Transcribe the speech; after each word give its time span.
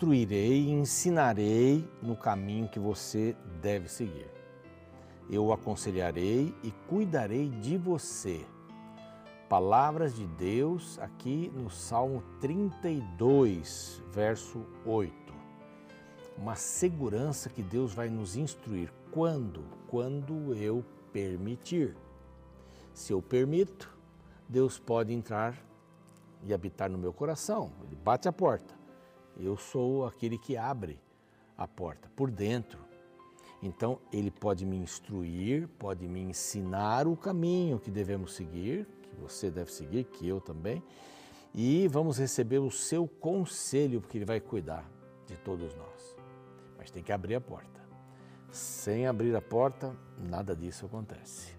Instruirei 0.00 0.62
e 0.62 0.70
ensinarei 0.70 1.86
no 2.00 2.16
caminho 2.16 2.66
que 2.66 2.78
você 2.78 3.36
deve 3.60 3.86
seguir. 3.86 4.30
Eu 5.28 5.52
aconselharei 5.52 6.54
e 6.64 6.70
cuidarei 6.88 7.50
de 7.50 7.76
você. 7.76 8.46
Palavras 9.46 10.14
de 10.14 10.26
Deus 10.26 10.98
aqui 11.00 11.52
no 11.54 11.68
Salmo 11.68 12.22
32, 12.40 14.02
verso 14.10 14.64
8. 14.86 15.12
Uma 16.38 16.56
segurança 16.56 17.50
que 17.50 17.62
Deus 17.62 17.92
vai 17.92 18.08
nos 18.08 18.36
instruir. 18.36 18.90
Quando? 19.10 19.62
Quando 19.86 20.54
eu 20.54 20.82
permitir. 21.12 21.94
Se 22.94 23.12
eu 23.12 23.20
permito, 23.20 23.94
Deus 24.48 24.78
pode 24.78 25.12
entrar 25.12 25.62
e 26.42 26.54
habitar 26.54 26.88
no 26.88 26.96
meu 26.96 27.12
coração. 27.12 27.70
Ele 27.84 27.96
bate 27.96 28.26
a 28.26 28.32
porta. 28.32 28.79
Eu 29.38 29.56
sou 29.56 30.06
aquele 30.06 30.38
que 30.38 30.56
abre 30.56 31.00
a 31.56 31.66
porta 31.66 32.10
por 32.16 32.30
dentro. 32.30 32.78
Então, 33.62 33.98
ele 34.10 34.30
pode 34.30 34.64
me 34.64 34.76
instruir, 34.76 35.68
pode 35.78 36.08
me 36.08 36.20
ensinar 36.20 37.06
o 37.06 37.16
caminho 37.16 37.78
que 37.78 37.90
devemos 37.90 38.34
seguir, 38.34 38.86
que 39.02 39.14
você 39.16 39.50
deve 39.50 39.70
seguir, 39.70 40.04
que 40.04 40.26
eu 40.26 40.40
também, 40.40 40.82
e 41.54 41.86
vamos 41.88 42.18
receber 42.18 42.58
o 42.58 42.70
seu 42.70 43.06
conselho, 43.06 44.00
porque 44.00 44.16
ele 44.16 44.24
vai 44.24 44.40
cuidar 44.40 44.88
de 45.26 45.36
todos 45.36 45.74
nós. 45.74 46.16
Mas 46.78 46.90
tem 46.90 47.02
que 47.02 47.12
abrir 47.12 47.34
a 47.34 47.40
porta. 47.40 47.80
Sem 48.50 49.06
abrir 49.06 49.36
a 49.36 49.42
porta, 49.42 49.94
nada 50.18 50.56
disso 50.56 50.86
acontece. 50.86 51.54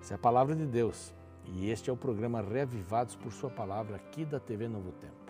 Essa 0.00 0.14
é 0.14 0.16
a 0.16 0.18
palavra 0.18 0.56
de 0.56 0.66
Deus. 0.66 1.14
E 1.44 1.70
este 1.70 1.88
é 1.88 1.92
o 1.92 1.96
programa 1.96 2.42
Reavivados 2.42 3.14
por 3.14 3.32
Sua 3.32 3.48
Palavra 3.48 3.96
aqui 3.96 4.24
da 4.24 4.40
TV 4.40 4.68
Novo 4.68 4.92
Tempo. 4.92 5.27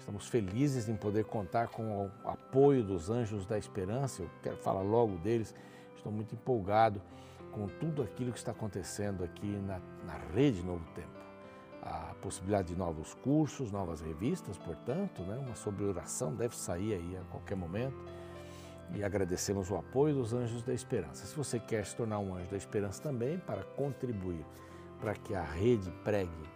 Estamos 0.00 0.28
felizes 0.28 0.88
em 0.88 0.96
poder 0.96 1.26
contar 1.26 1.68
com 1.68 2.06
o 2.06 2.10
apoio 2.24 2.82
dos 2.82 3.10
Anjos 3.10 3.44
da 3.44 3.58
Esperança. 3.58 4.22
Eu 4.22 4.30
quero 4.42 4.56
falar 4.56 4.80
logo 4.80 5.18
deles. 5.18 5.54
Estou 5.94 6.10
muito 6.10 6.34
empolgado 6.34 7.02
com 7.52 7.68
tudo 7.68 8.02
aquilo 8.02 8.32
que 8.32 8.38
está 8.38 8.50
acontecendo 8.50 9.22
aqui 9.22 9.46
na, 9.46 9.78
na 10.06 10.18
rede 10.34 10.62
Novo 10.62 10.84
Tempo. 10.94 11.20
A 11.82 12.14
possibilidade 12.22 12.68
de 12.68 12.76
novos 12.76 13.12
cursos, 13.12 13.70
novas 13.70 14.00
revistas, 14.00 14.56
portanto, 14.56 15.20
né? 15.22 15.36
uma 15.36 15.54
sobre 15.54 15.84
oração 15.84 16.34
deve 16.34 16.56
sair 16.56 16.94
aí 16.94 17.18
a 17.18 17.24
qualquer 17.30 17.56
momento. 17.56 17.96
E 18.94 19.04
agradecemos 19.04 19.70
o 19.70 19.76
apoio 19.76 20.14
dos 20.14 20.32
Anjos 20.32 20.62
da 20.62 20.72
Esperança. 20.72 21.26
Se 21.26 21.36
você 21.36 21.60
quer 21.60 21.84
se 21.84 21.94
tornar 21.94 22.18
um 22.20 22.34
Anjo 22.34 22.50
da 22.50 22.56
Esperança 22.56 23.02
também, 23.02 23.38
para 23.38 23.62
contribuir 23.62 24.44
para 24.98 25.14
que 25.14 25.34
a 25.34 25.42
rede 25.42 25.90
pregue, 26.02 26.49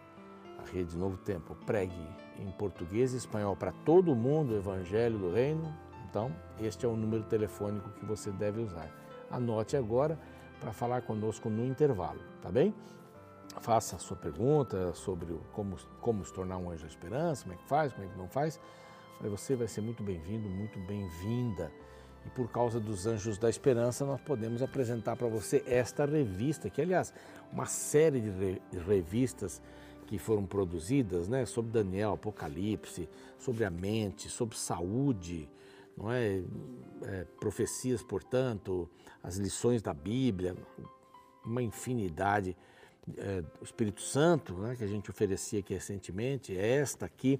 rede 0.72 0.96
Novo 0.96 1.16
Tempo 1.18 1.54
pregue 1.66 1.92
em 2.38 2.50
português 2.52 3.12
e 3.14 3.16
espanhol 3.16 3.56
para 3.56 3.72
todo 3.84 4.14
mundo 4.14 4.52
o 4.52 4.56
Evangelho 4.56 5.18
do 5.18 5.32
Reino, 5.32 5.72
então 6.08 6.34
este 6.60 6.84
é 6.84 6.88
o 6.88 6.96
número 6.96 7.22
telefônico 7.24 7.90
que 7.90 8.04
você 8.04 8.30
deve 8.30 8.60
usar. 8.60 8.90
Anote 9.30 9.76
agora 9.76 10.18
para 10.60 10.72
falar 10.72 11.02
conosco 11.02 11.48
no 11.48 11.64
intervalo, 11.64 12.20
tá 12.40 12.50
bem? 12.50 12.74
Faça 13.60 13.96
a 13.96 13.98
sua 13.98 14.16
pergunta 14.16 14.92
sobre 14.94 15.38
como, 15.52 15.76
como 16.00 16.24
se 16.24 16.32
tornar 16.32 16.58
um 16.58 16.70
anjo 16.70 16.82
da 16.82 16.88
esperança, 16.88 17.42
como 17.44 17.54
é 17.54 17.58
que 17.58 17.68
faz, 17.68 17.92
como 17.92 18.06
é 18.06 18.10
que 18.10 18.18
não 18.18 18.28
faz. 18.28 18.60
Você 19.20 19.54
vai 19.54 19.68
ser 19.68 19.80
muito 19.80 20.02
bem-vindo, 20.02 20.48
muito 20.48 20.78
bem-vinda. 20.80 21.70
E 22.26 22.30
por 22.30 22.50
causa 22.50 22.80
dos 22.80 23.06
Anjos 23.06 23.38
da 23.38 23.50
Esperança, 23.50 24.04
nós 24.04 24.20
podemos 24.20 24.62
apresentar 24.62 25.14
para 25.16 25.28
você 25.28 25.62
esta 25.66 26.06
revista, 26.06 26.70
que, 26.70 26.80
aliás, 26.80 27.12
uma 27.52 27.66
série 27.66 28.20
de 28.20 28.30
re 28.30 28.62
revistas 28.86 29.60
que 30.06 30.18
foram 30.18 30.44
produzidas 30.44 31.28
né, 31.28 31.46
sobre 31.46 31.72
Daniel, 31.72 32.12
Apocalipse, 32.12 33.08
sobre 33.38 33.64
a 33.64 33.70
mente, 33.70 34.28
sobre 34.28 34.56
saúde, 34.56 35.48
não 35.96 36.10
é? 36.10 36.42
é 37.02 37.24
profecias, 37.38 38.02
portanto, 38.02 38.88
as 39.22 39.36
lições 39.36 39.82
da 39.82 39.94
Bíblia, 39.94 40.54
uma 41.44 41.62
infinidade. 41.62 42.56
É, 43.18 43.44
o 43.60 43.64
Espírito 43.64 44.00
Santo, 44.00 44.54
né, 44.54 44.74
que 44.76 44.84
a 44.84 44.86
gente 44.86 45.10
oferecia 45.10 45.60
aqui 45.60 45.74
recentemente, 45.74 46.56
esta 46.56 47.04
aqui, 47.04 47.38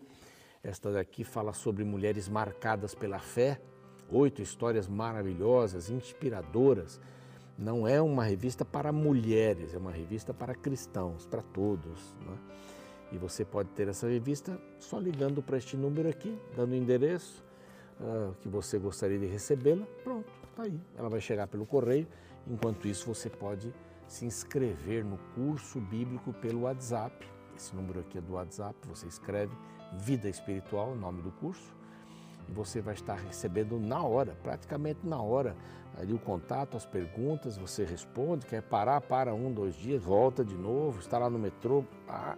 esta 0.62 0.92
daqui 0.92 1.24
fala 1.24 1.52
sobre 1.52 1.84
mulheres 1.84 2.28
marcadas 2.28 2.94
pela 2.94 3.18
fé, 3.18 3.60
oito 4.10 4.42
histórias 4.42 4.88
maravilhosas, 4.88 5.90
inspiradoras. 5.90 7.00
Não 7.56 7.86
é 7.86 8.00
uma 8.02 8.24
revista 8.24 8.64
para 8.64 8.92
mulheres, 8.92 9.74
é 9.74 9.78
uma 9.78 9.92
revista 9.92 10.34
para 10.34 10.54
cristãos, 10.54 11.26
para 11.26 11.40
todos. 11.40 12.14
Né? 12.26 12.38
E 13.12 13.18
você 13.18 13.44
pode 13.44 13.68
ter 13.70 13.86
essa 13.86 14.08
revista 14.08 14.60
só 14.78 14.98
ligando 14.98 15.40
para 15.40 15.56
este 15.56 15.76
número 15.76 16.08
aqui, 16.08 16.36
dando 16.56 16.72
o 16.72 16.74
endereço 16.74 17.44
uh, 18.00 18.34
que 18.40 18.48
você 18.48 18.78
gostaria 18.78 19.18
de 19.18 19.26
recebê-la. 19.26 19.86
Pronto, 20.02 20.26
está 20.50 20.64
aí. 20.64 20.80
Ela 20.96 21.08
vai 21.08 21.20
chegar 21.20 21.46
pelo 21.46 21.64
correio. 21.64 22.08
Enquanto 22.46 22.88
isso, 22.88 23.06
você 23.06 23.30
pode 23.30 23.72
se 24.08 24.26
inscrever 24.26 25.04
no 25.04 25.16
curso 25.36 25.80
bíblico 25.80 26.32
pelo 26.32 26.62
WhatsApp. 26.62 27.24
Esse 27.56 27.74
número 27.74 28.00
aqui 28.00 28.18
é 28.18 28.20
do 28.20 28.32
WhatsApp. 28.32 28.76
Você 28.88 29.06
escreve 29.06 29.56
Vida 29.92 30.28
Espiritual, 30.28 30.90
o 30.90 30.96
nome 30.96 31.22
do 31.22 31.30
curso 31.30 31.72
e 32.48 32.52
você 32.52 32.80
vai 32.80 32.94
estar 32.94 33.14
recebendo 33.14 33.78
na 33.78 34.02
hora, 34.02 34.36
praticamente 34.42 35.00
na 35.04 35.20
hora, 35.20 35.56
ali 35.96 36.12
o 36.12 36.18
contato, 36.18 36.76
as 36.76 36.84
perguntas, 36.84 37.56
você 37.56 37.84
responde, 37.84 38.46
quer 38.46 38.62
parar, 38.62 39.00
para 39.00 39.34
um, 39.34 39.52
dois 39.52 39.74
dias, 39.74 40.02
volta 40.02 40.44
de 40.44 40.56
novo, 40.56 40.98
está 40.98 41.18
lá 41.18 41.30
no 41.30 41.38
metrô. 41.38 41.84
Ah, 42.08 42.36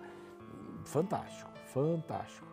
fantástico, 0.84 1.50
fantástico. 1.72 2.46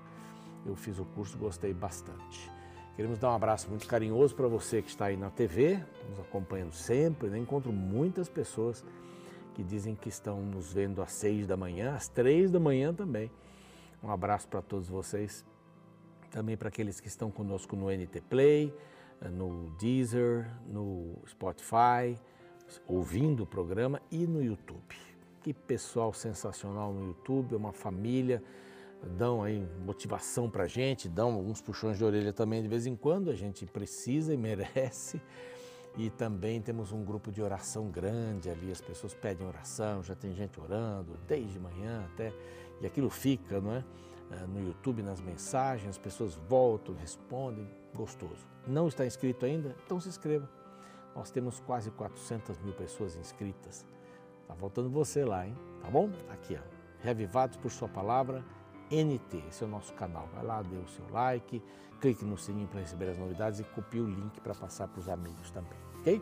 Eu 0.65 0.75
fiz 0.75 0.97
o 0.97 1.05
curso, 1.05 1.37
gostei 1.37 1.73
bastante. 1.73 2.51
Queremos 2.95 3.17
dar 3.17 3.31
um 3.31 3.35
abraço 3.35 3.69
muito 3.69 3.87
carinhoso 3.87 4.35
para 4.35 4.47
você 4.47 4.81
que 4.81 4.89
está 4.89 5.05
aí 5.05 5.17
na 5.17 5.29
TV, 5.29 5.83
nos 6.09 6.19
acompanhando 6.19 6.73
sempre. 6.73 7.27
Né? 7.27 7.39
Encontro 7.39 7.73
muitas 7.73 8.29
pessoas 8.29 8.85
que 9.55 9.63
dizem 9.63 9.95
que 9.95 10.09
estão 10.09 10.41
nos 10.41 10.71
vendo 10.71 11.01
às 11.01 11.11
seis 11.11 11.45
da 11.47 11.57
manhã, 11.57 11.95
às 11.95 12.07
três 12.07 12.51
da 12.51 12.59
manhã 12.59 12.93
também. 12.93 13.31
Um 14.01 14.09
abraço 14.09 14.47
para 14.47 14.61
todos 14.61 14.87
vocês 14.87 15.43
também 16.33 16.57
para 16.57 16.67
aqueles 16.67 16.99
que 16.99 17.07
estão 17.07 17.29
conosco 17.29 17.75
no 17.75 17.91
NT 17.91 18.21
Play, 18.21 18.73
eh, 19.21 19.29
no 19.29 19.69
Deezer, 19.79 20.49
no 20.67 21.15
Spotify, 21.27 22.19
ouvindo 22.87 23.43
o 23.43 23.45
programa 23.45 24.01
e 24.11 24.25
no 24.25 24.43
YouTube. 24.43 24.95
Que 25.43 25.53
pessoal 25.53 26.11
sensacional 26.11 26.91
no 26.91 27.07
YouTube, 27.09 27.55
uma 27.55 27.71
família, 27.71 28.41
dão 29.15 29.43
aí 29.43 29.63
motivação 29.85 30.49
para 30.49 30.63
a 30.63 30.67
gente, 30.67 31.07
dão 31.07 31.33
alguns 31.33 31.61
puxões 31.61 31.99
de 31.99 32.03
orelha 32.03 32.33
também 32.33 32.63
de 32.63 32.67
vez 32.67 32.87
em 32.87 32.95
quando, 32.95 33.29
a 33.29 33.35
gente 33.35 33.65
precisa 33.67 34.33
e 34.33 34.37
merece. 34.37 35.21
E 35.95 36.09
também 36.09 36.59
temos 36.59 36.91
um 36.91 37.03
grupo 37.03 37.31
de 37.31 37.43
oração 37.43 37.91
grande 37.91 38.49
ali, 38.49 38.71
as 38.71 38.81
pessoas 38.81 39.13
pedem 39.13 39.45
oração, 39.45 40.01
já 40.01 40.15
tem 40.15 40.33
gente 40.33 40.59
orando 40.59 41.15
desde 41.27 41.59
manhã 41.59 42.03
até, 42.11 42.33
e 42.81 42.87
aquilo 42.87 43.11
fica, 43.11 43.61
não 43.61 43.73
é? 43.73 43.83
Eh, 44.31 44.47
no 44.47 44.61
YouTube, 44.61 45.03
nas 45.03 45.21
mensagens, 45.21 45.89
as 45.91 45.97
pessoas 45.97 46.35
voltam, 46.47 46.95
respondem, 46.95 47.69
gostoso. 47.93 48.47
Não 48.65 48.87
está 48.87 49.05
inscrito 49.05 49.45
ainda? 49.45 49.75
Então 49.85 49.99
se 49.99 50.09
inscreva. 50.09 50.49
Nós 51.15 51.29
temos 51.29 51.59
quase 51.59 51.91
400 51.91 52.57
mil 52.59 52.73
pessoas 52.73 53.15
inscritas. 53.15 53.85
Está 54.41 54.55
faltando 54.55 54.89
você 54.89 55.23
lá, 55.23 55.45
hein? 55.45 55.55
Tá 55.81 55.89
bom? 55.89 56.09
Aqui, 56.29 56.55
ó. 56.55 56.73
Reavivados 57.01 57.57
por 57.57 57.69
Sua 57.69 57.87
Palavra, 57.87 58.43
NT, 58.89 59.43
esse 59.49 59.63
é 59.63 59.67
o 59.67 59.69
nosso 59.69 59.93
canal. 59.93 60.27
Vai 60.33 60.43
lá, 60.43 60.61
dê 60.61 60.77
o 60.77 60.87
seu 60.87 61.07
like, 61.09 61.61
clique 61.99 62.23
no 62.23 62.37
sininho 62.37 62.67
para 62.67 62.79
receber 62.79 63.09
as 63.09 63.17
novidades 63.17 63.59
e 63.59 63.63
copie 63.63 63.99
o 63.99 64.07
link 64.07 64.39
para 64.41 64.55
passar 64.55 64.87
para 64.87 64.99
os 64.99 65.09
amigos 65.09 65.51
também 65.51 65.82
ok? 66.03 66.21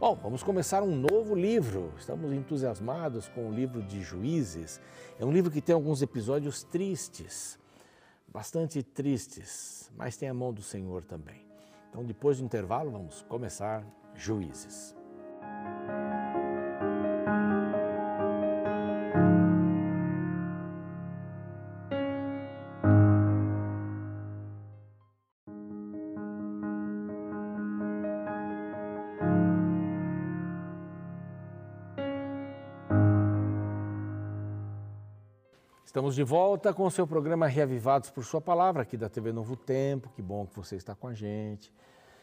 Bom, 0.00 0.18
vamos 0.22 0.42
começar 0.42 0.82
um 0.82 0.96
novo 0.96 1.34
livro. 1.34 1.92
Estamos 1.98 2.32
entusiasmados 2.32 3.28
com 3.28 3.48
o 3.48 3.52
livro 3.52 3.82
de 3.82 4.00
Juízes. 4.00 4.80
É 5.20 5.24
um 5.24 5.30
livro 5.30 5.50
que 5.50 5.60
tem 5.60 5.74
alguns 5.74 6.00
episódios 6.00 6.62
tristes, 6.62 7.58
bastante 8.26 8.82
tristes, 8.82 9.92
mas 9.94 10.16
tem 10.16 10.28
a 10.30 10.34
mão 10.34 10.52
do 10.52 10.62
Senhor 10.62 11.04
também. 11.04 11.46
Então, 11.90 12.04
depois 12.04 12.38
do 12.38 12.44
intervalo, 12.44 12.90
vamos 12.90 13.22
começar 13.28 13.84
Juízes. 14.14 14.96
De 36.18 36.24
volta 36.24 36.74
com 36.74 36.84
o 36.84 36.90
seu 36.90 37.06
programa 37.06 37.46
Reavivados 37.46 38.10
por 38.10 38.24
Sua 38.24 38.40
Palavra, 38.40 38.82
aqui 38.82 38.96
da 38.96 39.08
TV 39.08 39.30
Novo 39.30 39.54
Tempo. 39.54 40.10
Que 40.16 40.20
bom 40.20 40.48
que 40.48 40.56
você 40.56 40.74
está 40.74 40.92
com 40.92 41.06
a 41.06 41.14
gente. 41.14 41.72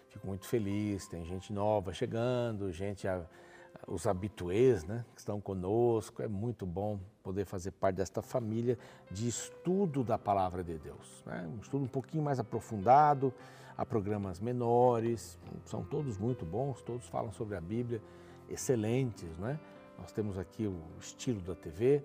Fico 0.09 0.27
muito 0.27 0.45
feliz. 0.45 1.07
Tem 1.07 1.23
gente 1.23 1.53
nova 1.53 1.93
chegando, 1.93 2.69
gente 2.73 3.07
os 3.87 4.05
habituês 4.05 4.83
né, 4.83 5.05
que 5.13 5.21
estão 5.21 5.39
conosco. 5.39 6.21
É 6.21 6.27
muito 6.27 6.65
bom 6.65 6.99
poder 7.23 7.45
fazer 7.45 7.71
parte 7.71 7.95
desta 7.95 8.21
família 8.21 8.77
de 9.09 9.29
estudo 9.29 10.03
da 10.03 10.17
palavra 10.17 10.61
de 10.61 10.77
Deus. 10.77 11.23
Né? 11.25 11.49
Um 11.55 11.61
estudo 11.61 11.85
um 11.85 11.87
pouquinho 11.87 12.21
mais 12.21 12.37
aprofundado, 12.37 13.33
há 13.77 13.85
programas 13.85 14.41
menores, 14.41 15.39
são 15.63 15.85
todos 15.85 16.17
muito 16.17 16.45
bons, 16.45 16.81
todos 16.81 17.07
falam 17.07 17.31
sobre 17.31 17.55
a 17.55 17.61
Bíblia, 17.61 18.01
excelentes. 18.49 19.37
Né? 19.37 19.57
Nós 19.97 20.11
temos 20.11 20.37
aqui 20.37 20.67
o 20.67 20.81
estilo 20.99 21.39
da 21.39 21.55
TV 21.55 22.03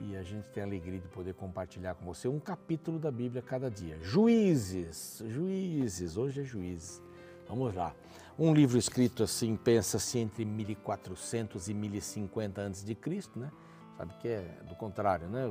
e 0.00 0.16
a 0.16 0.22
gente 0.22 0.48
tem 0.50 0.62
a 0.62 0.66
alegria 0.66 0.98
de 1.00 1.08
poder 1.08 1.34
compartilhar 1.34 1.94
com 1.94 2.04
você 2.04 2.28
um 2.28 2.38
capítulo 2.38 2.98
da 2.98 3.10
Bíblia 3.10 3.42
cada 3.42 3.70
dia. 3.70 3.98
Juízes, 4.02 5.22
juízes, 5.26 6.16
hoje 6.16 6.40
é 6.40 6.44
juízes. 6.44 7.02
Vamos 7.48 7.74
lá. 7.74 7.94
Um 8.38 8.54
livro 8.54 8.78
escrito 8.78 9.22
assim, 9.22 9.56
pensa-se 9.56 10.18
entre 10.18 10.44
1400 10.44 11.68
e 11.68 11.74
1050 11.74 12.60
antes 12.60 12.84
de 12.84 12.94
Cristo, 12.94 13.38
né? 13.38 13.50
Sabe 13.96 14.14
que 14.20 14.28
é 14.28 14.60
do 14.68 14.76
contrário, 14.76 15.28
né? 15.28 15.46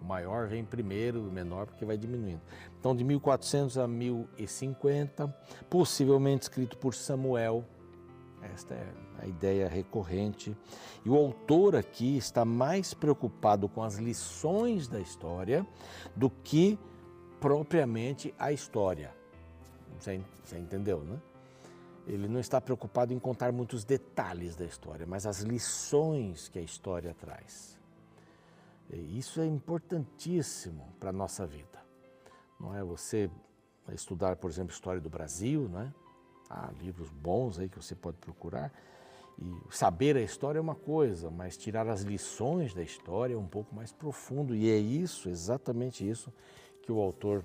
O 0.00 0.04
maior 0.04 0.46
vem 0.46 0.64
primeiro, 0.64 1.20
o 1.20 1.32
menor 1.32 1.66
porque 1.66 1.84
vai 1.84 1.96
diminuindo. 1.96 2.40
Então, 2.78 2.94
de 2.94 3.02
1400 3.02 3.78
a 3.78 3.88
1050, 3.88 5.26
possivelmente 5.68 6.42
escrito 6.42 6.78
por 6.78 6.94
Samuel. 6.94 7.64
Esta 8.54 8.74
é 8.74 8.94
a 9.20 9.26
ideia 9.26 9.68
recorrente. 9.68 10.56
E 11.04 11.08
o 11.08 11.16
autor 11.16 11.76
aqui 11.76 12.16
está 12.16 12.44
mais 12.44 12.94
preocupado 12.94 13.68
com 13.68 13.82
as 13.82 13.96
lições 13.96 14.88
da 14.88 15.00
história 15.00 15.66
do 16.14 16.30
que 16.30 16.78
propriamente 17.40 18.34
a 18.38 18.52
história. 18.52 19.14
Você, 19.98 20.22
entendeu, 20.56 21.02
né? 21.02 21.20
Ele 22.06 22.26
não 22.26 22.40
está 22.40 22.60
preocupado 22.60 23.12
em 23.12 23.18
contar 23.18 23.52
muitos 23.52 23.84
detalhes 23.84 24.56
da 24.56 24.64
história, 24.64 25.06
mas 25.06 25.26
as 25.26 25.40
lições 25.40 26.48
que 26.48 26.58
a 26.58 26.62
história 26.62 27.14
traz. 27.14 27.78
E 28.90 29.18
isso 29.18 29.40
é 29.40 29.46
importantíssimo 29.46 30.88
para 30.98 31.10
a 31.10 31.12
nossa 31.12 31.46
vida. 31.46 31.78
Não 32.58 32.74
é 32.74 32.82
você 32.82 33.30
estudar, 33.92 34.36
por 34.36 34.50
exemplo, 34.50 34.72
história 34.72 35.00
do 35.00 35.10
Brasil, 35.10 35.68
né? 35.68 35.92
Há 36.48 36.70
livros 36.80 37.10
bons 37.10 37.58
aí 37.58 37.68
que 37.68 37.76
você 37.76 37.94
pode 37.94 38.16
procurar. 38.18 38.72
E 39.40 39.54
saber 39.70 40.16
a 40.16 40.20
história 40.20 40.58
é 40.58 40.60
uma 40.60 40.74
coisa, 40.74 41.30
mas 41.30 41.56
tirar 41.56 41.88
as 41.88 42.02
lições 42.02 42.74
da 42.74 42.82
história 42.82 43.34
é 43.34 43.36
um 43.36 43.46
pouco 43.46 43.74
mais 43.74 43.92
profundo. 43.92 44.54
E 44.54 44.68
é 44.70 44.76
isso, 44.76 45.28
exatamente 45.28 46.08
isso, 46.08 46.32
que 46.82 46.90
o 46.90 47.00
autor 47.00 47.44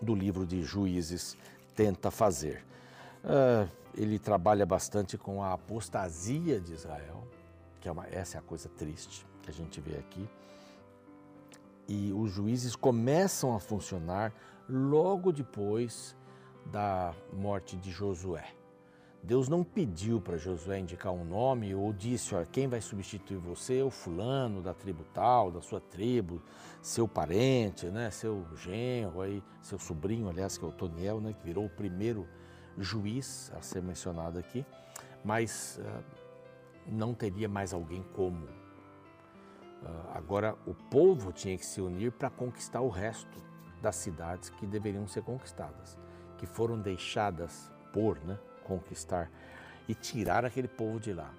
do 0.00 0.14
livro 0.14 0.46
de 0.46 0.62
Juízes 0.62 1.36
tenta 1.74 2.10
fazer. 2.10 2.64
Uh, 3.24 3.68
ele 3.96 4.18
trabalha 4.18 4.64
bastante 4.64 5.18
com 5.18 5.42
a 5.42 5.52
apostasia 5.52 6.60
de 6.60 6.72
Israel, 6.72 7.26
que 7.80 7.88
é 7.88 7.92
uma, 7.92 8.06
essa 8.06 8.36
é 8.36 8.38
a 8.38 8.42
coisa 8.42 8.68
triste 8.68 9.26
que 9.42 9.50
a 9.50 9.52
gente 9.52 9.80
vê 9.80 9.96
aqui. 9.96 10.28
E 11.88 12.12
os 12.12 12.30
juízes 12.30 12.76
começam 12.76 13.54
a 13.54 13.60
funcionar 13.60 14.32
logo 14.68 15.32
depois 15.32 16.16
da 16.66 17.14
morte 17.32 17.76
de 17.76 17.90
Josué. 17.90 18.46
Deus 19.22 19.48
não 19.48 19.62
pediu 19.62 20.20
para 20.20 20.36
Josué 20.36 20.80
indicar 20.80 21.12
um 21.12 21.24
nome 21.24 21.72
ou 21.74 21.92
disse, 21.92 22.34
olha, 22.34 22.44
quem 22.44 22.66
vai 22.66 22.80
substituir 22.80 23.36
você 23.36 23.78
é 23.78 23.84
o 23.84 23.90
fulano 23.90 24.60
da 24.60 24.74
tribo 24.74 25.04
tal, 25.14 25.52
da 25.52 25.60
sua 25.60 25.80
tribo, 25.80 26.42
seu 26.80 27.06
parente, 27.06 27.86
né, 27.86 28.10
seu 28.10 28.44
genro, 28.56 29.20
aí, 29.20 29.40
seu 29.60 29.78
sobrinho, 29.78 30.28
aliás, 30.28 30.58
que 30.58 30.64
é 30.64 30.68
o 30.68 30.72
Toniel, 30.72 31.20
né, 31.20 31.32
que 31.32 31.44
virou 31.44 31.66
o 31.66 31.70
primeiro 31.70 32.26
juiz 32.76 33.52
a 33.54 33.62
ser 33.62 33.80
mencionado 33.80 34.40
aqui, 34.40 34.66
mas 35.24 35.80
uh, 35.80 36.04
não 36.88 37.14
teria 37.14 37.48
mais 37.48 37.72
alguém 37.72 38.02
como. 38.14 38.46
Uh, 38.46 40.10
agora, 40.14 40.56
o 40.66 40.74
povo 40.74 41.32
tinha 41.32 41.56
que 41.56 41.66
se 41.66 41.80
unir 41.80 42.10
para 42.10 42.28
conquistar 42.28 42.80
o 42.80 42.88
resto 42.88 43.40
das 43.80 43.96
cidades 43.96 44.48
que 44.50 44.66
deveriam 44.66 45.06
ser 45.06 45.22
conquistadas, 45.22 45.98
que 46.42 46.46
foram 46.46 46.76
deixadas 46.76 47.70
por, 47.92 48.18
né, 48.24 48.36
conquistar 48.64 49.30
e 49.86 49.94
tirar 49.94 50.44
aquele 50.44 50.66
povo 50.66 50.98
de 50.98 51.12
lá. 51.12 51.32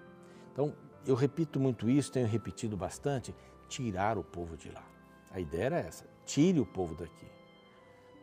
Então, 0.53 0.73
eu 1.05 1.13
repito 1.13 1.59
muito 1.59 1.89
isso, 1.89 2.09
tenho 2.09 2.25
repetido 2.25 2.77
bastante, 2.77 3.35
tirar 3.67 4.17
o 4.17 4.23
povo 4.23 4.55
de 4.55 4.71
lá. 4.71 4.81
A 5.29 5.41
ideia 5.41 5.65
era 5.65 5.79
essa, 5.79 6.05
tire 6.25 6.57
o 6.61 6.65
povo 6.65 6.95
daqui. 6.95 7.27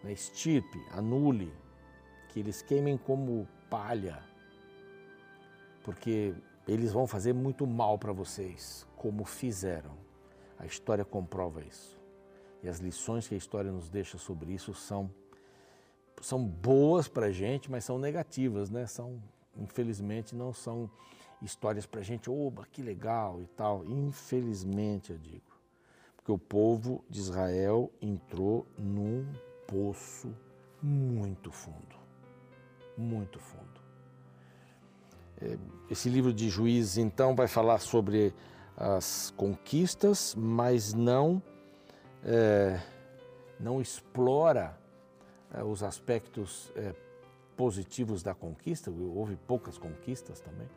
Né? 0.03 0.13
Estirpe, 0.13 0.83
anule, 0.93 1.53
que 2.31 2.41
eles 2.41 2.63
queimem 2.63 2.97
como 2.97 3.47
palha, 3.69 4.19
porque 5.85 6.35
eles 6.67 6.95
vão 6.95 7.07
fazer 7.07 7.35
muito 7.35 7.67
mal 7.67 7.99
para 7.99 8.11
vocês, 8.13 8.87
como 8.97 9.27
fizeram. 9.27 9.99
A 10.59 10.65
história 10.65 11.05
comprova 11.05 11.63
isso. 11.63 12.01
E 12.63 12.71
as 12.71 12.79
lições 12.79 13.29
que 13.29 13.35
a 13.35 13.39
história 13.39 13.71
nos 13.71 13.91
deixa 13.91 14.17
sobre 14.17 14.55
isso 14.55 14.73
são 14.73 15.11
são 16.21 16.45
boas 16.45 17.09
para 17.09 17.27
a 17.27 17.33
gente, 17.33 17.71
mas 17.71 17.85
são 17.85 17.99
negativas, 17.99 18.71
né? 18.71 18.87
São, 18.87 19.21
infelizmente, 19.57 20.35
não 20.35 20.53
são 20.53 20.91
histórias 21.43 21.87
para 21.87 22.01
a 22.01 22.05
gente, 22.05 22.31
oba, 22.31 22.67
que 22.71 22.83
legal 22.83 23.41
e 23.41 23.47
tal. 23.47 23.85
Infelizmente, 23.85 25.13
eu 25.13 25.19
digo. 25.19 25.43
Porque 26.17 26.31
o 26.31 26.39
povo 26.39 27.05
de 27.09 27.19
Israel 27.19 27.91
entrou 28.01 28.67
num 28.79 29.27
poço 29.67 30.35
muito 30.83 31.51
fundo. 31.51 31.97
Muito 32.97 33.39
fundo. 33.39 33.81
É, 35.41 35.57
esse 35.89 36.11
livro 36.11 36.33
de 36.33 36.51
Juízes, 36.51 36.99
então, 36.99 37.35
vai 37.35 37.49
falar 37.49 37.79
sobre 37.79 38.35
as 38.77 39.33
conquistas, 39.37 40.35
mas 40.35 40.93
não, 40.93 41.43
é, 42.23 42.81
não 43.59 43.81
explora 43.81 44.80
os 45.65 45.83
aspectos 45.83 46.73
é, 46.77 46.95
positivos 47.57 48.23
da 48.23 48.35
conquista, 48.35 48.91
houve 48.91 49.37
poucas 49.37 49.77
conquistas 49.77 50.41
também, 50.41 50.69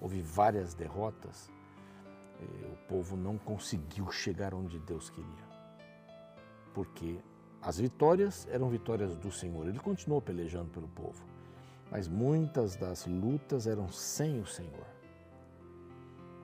houve 0.00 0.20
várias 0.20 0.74
derrotas. 0.74 1.50
O 2.70 2.76
povo 2.88 3.16
não 3.16 3.38
conseguiu 3.38 4.10
chegar 4.10 4.52
onde 4.52 4.78
Deus 4.80 5.08
queria, 5.08 5.46
porque 6.74 7.18
as 7.62 7.78
vitórias 7.78 8.46
eram 8.50 8.68
vitórias 8.68 9.16
do 9.16 9.32
Senhor. 9.32 9.66
Ele 9.66 9.78
continuou 9.78 10.20
pelejando 10.20 10.70
pelo 10.70 10.86
povo, 10.88 11.24
mas 11.90 12.06
muitas 12.06 12.76
das 12.76 13.06
lutas 13.06 13.66
eram 13.66 13.88
sem 13.88 14.38
o 14.38 14.46
Senhor. 14.46 14.86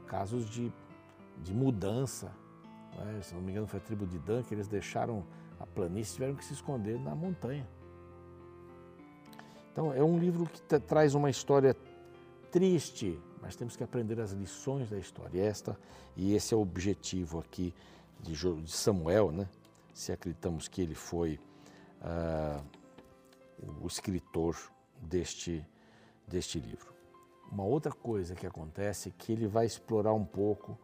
Casos 0.06 0.48
de, 0.48 0.72
de 1.42 1.52
mudança, 1.52 2.32
né? 2.96 3.20
se 3.22 3.34
não 3.34 3.42
me 3.42 3.52
engano 3.52 3.66
foi 3.66 3.80
a 3.80 3.82
tribo 3.82 4.06
de 4.06 4.18
Dan 4.18 4.42
que 4.42 4.54
eles 4.54 4.68
deixaram 4.68 5.26
a 5.62 5.66
planície 5.66 6.14
tiveram 6.14 6.34
que 6.34 6.44
se 6.44 6.52
esconder 6.52 6.98
na 6.98 7.14
montanha. 7.14 7.66
Então, 9.72 9.94
é 9.94 10.02
um 10.02 10.18
livro 10.18 10.44
que 10.46 10.60
traz 10.80 11.14
uma 11.14 11.30
história 11.30 11.74
triste, 12.50 13.18
mas 13.40 13.54
temos 13.54 13.76
que 13.76 13.84
aprender 13.84 14.20
as 14.20 14.32
lições 14.32 14.90
da 14.90 14.98
história. 14.98 15.40
Esta 15.40 15.78
e 16.16 16.34
esse 16.34 16.52
é 16.52 16.56
o 16.56 16.60
objetivo 16.60 17.38
aqui 17.38 17.72
de, 18.20 18.36
Samuel, 18.68 19.30
né? 19.30 19.48
Se 19.94 20.10
acreditamos 20.10 20.66
que 20.66 20.82
ele 20.82 20.94
foi 20.94 21.38
uh, 22.00 22.62
o 23.80 23.86
escritor 23.86 24.56
deste, 25.00 25.64
deste 26.26 26.58
livro. 26.58 26.92
Uma 27.50 27.64
outra 27.64 27.92
coisa 27.92 28.34
que 28.34 28.46
acontece 28.46 29.10
é 29.10 29.12
que 29.16 29.32
ele 29.32 29.46
vai 29.46 29.64
explorar 29.64 30.12
um 30.12 30.24
pouco 30.24 30.78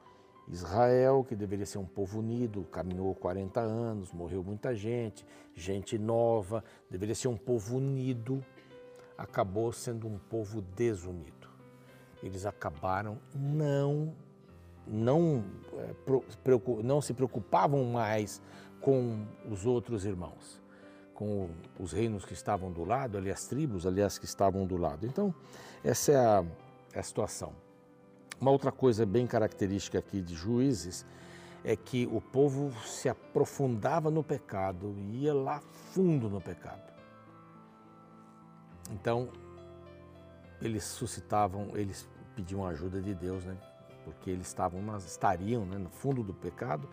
Israel, 0.51 1.25
que 1.29 1.37
deveria 1.37 1.67
ser 1.67 1.79
um 1.79 1.85
povo 1.85 2.21
unido, 2.21 2.65
caminhou 2.65 3.15
40 3.15 3.61
anos, 3.61 4.13
morreu 4.13 4.43
muita 4.43 4.75
gente, 4.75 5.25
gente 5.55 5.99
nova, 5.99 6.65
deveria 6.91 7.15
ser 7.15 7.29
um 7.29 7.37
povo 7.37 7.77
unido, 7.77 8.45
acabou 9.17 9.73
sendo 9.73 10.07
um 10.07 10.19
povo 10.19 10.63
desunido. 10.63 11.49
Eles 12.23 12.47
acabaram 12.47 13.19
não 13.35 14.15
não 14.87 15.45
é, 15.75 16.83
não 16.83 17.01
se 17.03 17.13
preocupavam 17.13 17.85
mais 17.85 18.41
com 18.81 19.27
os 19.51 19.67
outros 19.67 20.07
irmãos, 20.07 20.63
com 21.13 21.51
os 21.79 21.93
reinos 21.93 22.25
que 22.25 22.33
estavam 22.33 22.73
do 22.73 22.85
lado, 22.85 23.19
ali 23.19 23.31
as 23.31 23.47
tribos, 23.47 23.87
aliás, 23.87 24.19
que 24.19 24.25
estavam 24.25 24.67
do 24.67 24.79
lado. 24.79 25.07
Então, 25.07 25.35
essa 25.85 26.13
é 26.13 26.17
a, 26.17 26.45
é 26.95 27.01
a 27.01 27.03
situação. 27.03 27.53
Uma 28.41 28.53
outra 28.53 28.71
coisa 28.71 29.05
bem 29.05 29.27
característica 29.27 29.99
aqui 29.99 30.21
de 30.21 30.33
Juízes 30.33 31.05
é 31.65 31.75
que 31.75 32.09
o 32.13 32.21
povo 32.21 32.73
se 32.87 33.09
aprofundava 33.09 34.13
no 34.13 34.23
pecado, 34.23 34.95
ia 35.11 35.35
lá 35.35 35.61
fundo 35.93 36.31
no 36.31 36.41
pecado. 36.41 36.93
Então, 38.93 39.29
eles 40.63 40.85
suscitavam, 40.85 41.71
eles 41.75 42.09
pediam 42.37 42.65
ajuda 42.65 43.03
de 43.03 43.13
Deus, 43.13 43.45
né? 43.45 43.57
Porque 44.05 44.31
eles 44.31 44.47
estavam, 44.47 44.81
estariam 44.99 45.67
né, 45.67 45.77
no 45.77 45.91
fundo 45.91 46.23
do 46.23 46.33
pecado, 46.33 46.89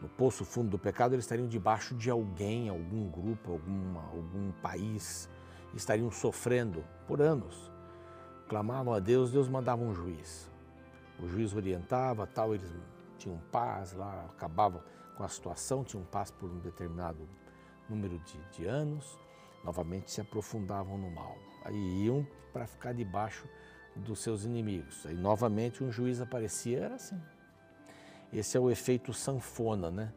no 0.00 0.08
poço 0.08 0.44
fundo 0.44 0.68
do 0.68 0.78
pecado, 0.80 1.14
eles 1.14 1.24
estariam 1.24 1.46
debaixo 1.46 1.94
de 1.94 2.10
alguém, 2.10 2.68
algum 2.68 3.08
grupo, 3.08 3.52
alguma, 3.52 4.02
algum 4.02 4.50
país, 4.60 5.28
estariam 5.74 6.10
sofrendo 6.10 6.84
por 7.06 7.22
anos. 7.22 7.70
Clamavam 8.48 8.92
a 8.92 8.98
Deus, 8.98 9.30
Deus 9.30 9.48
mandava 9.48 9.80
um 9.80 9.94
juiz 9.94 10.51
o 11.22 11.28
juiz 11.28 11.54
orientava, 11.54 12.26
tal, 12.26 12.54
eles 12.54 12.68
tinham 13.16 13.38
paz 13.52 13.92
lá, 13.92 14.26
acabavam 14.30 14.82
com 15.16 15.22
a 15.22 15.28
situação, 15.28 15.84
tinham 15.84 16.04
paz 16.04 16.30
por 16.30 16.50
um 16.50 16.58
determinado 16.58 17.28
número 17.88 18.18
de, 18.18 18.38
de 18.50 18.66
anos, 18.66 19.18
novamente 19.64 20.10
se 20.10 20.20
aprofundavam 20.20 20.98
no 20.98 21.10
mal. 21.10 21.36
Aí 21.64 22.04
iam 22.04 22.26
para 22.52 22.66
ficar 22.66 22.92
debaixo 22.92 23.46
dos 23.94 24.20
seus 24.20 24.44
inimigos. 24.44 25.06
Aí 25.06 25.14
novamente 25.14 25.84
um 25.84 25.92
juiz 25.92 26.20
aparecia, 26.20 26.80
era 26.80 26.94
assim. 26.96 27.20
Esse 28.32 28.56
é 28.56 28.60
o 28.60 28.70
efeito 28.70 29.12
sanfona, 29.12 29.90
né? 29.90 30.12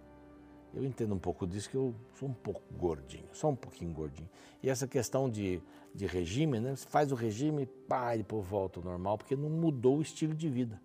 Eu 0.74 0.84
entendo 0.84 1.14
um 1.14 1.20
pouco 1.20 1.46
disso, 1.46 1.70
que 1.70 1.78
eu 1.78 1.94
sou 2.16 2.28
um 2.28 2.34
pouco 2.34 2.62
gordinho, 2.74 3.28
só 3.32 3.50
um 3.50 3.56
pouquinho 3.56 3.94
gordinho. 3.94 4.30
E 4.64 4.70
essa 4.70 4.88
questão 4.88 5.30
de, 5.30 5.62
de 5.94 6.06
regime, 6.06 6.60
né? 6.60 6.76
Você 6.76 6.88
faz 6.88 7.12
o 7.12 7.16
regime, 7.16 7.66
pá, 7.66 8.16
e 8.16 8.20
depois 8.20 8.46
volta 8.46 8.80
ao 8.80 8.84
normal, 8.84 9.18
porque 9.18 9.36
não 9.36 9.50
mudou 9.50 10.00
o 10.00 10.02
estilo 10.02 10.34
de 10.34 10.50
vida. 10.50 10.82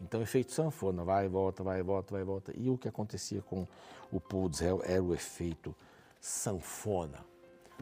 Então, 0.00 0.22
efeito 0.22 0.52
sanfona, 0.52 1.04
vai 1.04 1.26
e 1.26 1.28
volta, 1.28 1.62
vai 1.62 1.80
e 1.80 1.82
volta, 1.82 2.12
vai 2.12 2.22
e 2.22 2.24
volta. 2.24 2.52
E 2.56 2.70
o 2.70 2.78
que 2.78 2.88
acontecia 2.88 3.42
com 3.42 3.66
o 4.12 4.48
de 4.48 4.56
Israel 4.56 4.80
era 4.84 5.02
o 5.02 5.12
efeito 5.12 5.74
sanfona. 6.20 7.24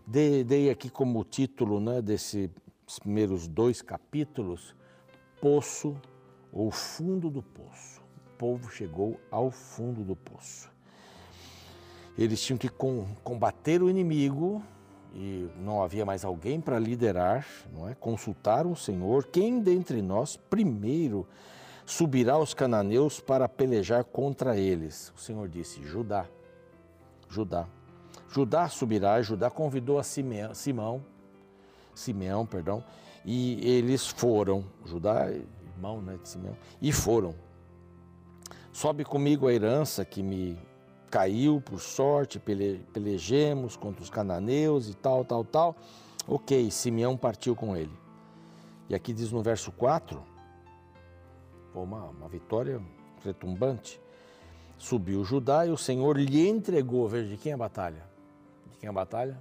Dei, 0.06 0.44
dei 0.44 0.70
aqui 0.70 0.88
como 0.88 1.24
título 1.24 1.80
né, 1.80 2.00
desses 2.00 2.50
primeiros 3.00 3.46
dois 3.46 3.82
capítulos, 3.82 4.74
Poço 5.40 5.96
ou 6.52 6.70
Fundo 6.70 7.30
do 7.30 7.42
Poço. 7.42 8.00
O 8.34 8.36
povo 8.38 8.70
chegou 8.70 9.18
ao 9.30 9.50
fundo 9.50 10.04
do 10.04 10.14
poço. 10.14 10.70
Eles 12.18 12.42
tinham 12.42 12.58
que 12.58 12.68
combater 12.68 13.82
o 13.82 13.88
inimigo 13.88 14.62
e 15.14 15.48
não 15.58 15.82
havia 15.82 16.04
mais 16.04 16.24
alguém 16.24 16.60
para 16.60 16.78
liderar, 16.78 17.46
não 17.72 17.88
é? 17.88 17.94
Consultaram 17.94 18.72
o 18.72 18.76
Senhor, 18.76 19.26
quem 19.26 19.60
dentre 19.60 20.02
nós 20.02 20.36
primeiro 20.36 21.26
subirá 21.86 22.34
aos 22.34 22.52
cananeus 22.52 23.20
para 23.20 23.48
pelejar 23.48 24.04
contra 24.04 24.58
eles. 24.58 25.12
O 25.16 25.20
Senhor 25.20 25.48
disse: 25.48 25.82
Judá, 25.82 26.26
Judá. 27.30 27.66
Judá 28.28 28.68
subirá, 28.68 29.22
Judá 29.22 29.48
convidou 29.48 29.98
a 29.98 30.02
Simeão, 30.02 30.52
Simão, 30.52 31.04
Simeão, 31.94 32.44
perdão, 32.44 32.84
e 33.24 33.66
eles 33.66 34.06
foram, 34.06 34.64
Judá, 34.84 35.30
irmão 35.30 36.02
né, 36.02 36.18
de 36.20 36.28
Simeão, 36.28 36.56
e 36.82 36.92
foram. 36.92 37.34
Sobe 38.72 39.04
comigo 39.04 39.46
a 39.46 39.54
herança 39.54 40.04
que 40.04 40.22
me 40.22 40.58
caiu 41.10 41.62
por 41.62 41.80
sorte, 41.80 42.38
pele, 42.38 42.84
pelejemos 42.92 43.76
contra 43.76 44.02
os 44.02 44.10
cananeus 44.10 44.88
e 44.88 44.94
tal, 44.94 45.24
tal, 45.24 45.44
tal. 45.44 45.76
Ok, 46.26 46.70
Simeão 46.70 47.16
partiu 47.16 47.54
com 47.54 47.76
ele. 47.76 47.96
E 48.88 48.94
aqui 48.94 49.12
diz 49.12 49.32
no 49.32 49.42
verso 49.42 49.72
4, 49.72 50.20
foi 50.20 50.35
uma, 51.82 52.04
uma 52.04 52.28
vitória 52.28 52.80
retumbante. 53.24 54.00
Subiu 54.78 55.24
Judá 55.24 55.66
e 55.66 55.70
o 55.70 55.76
Senhor 55.76 56.18
lhe 56.18 56.46
entregou. 56.46 57.08
Veja 57.08 57.28
de 57.28 57.36
quem 57.36 57.52
é 57.52 57.54
a 57.54 57.58
batalha? 57.58 58.04
De 58.70 58.78
quem 58.78 58.86
é 58.86 58.90
a 58.90 58.92
batalha? 58.92 59.38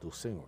Do 0.00 0.12
Senhor. 0.12 0.44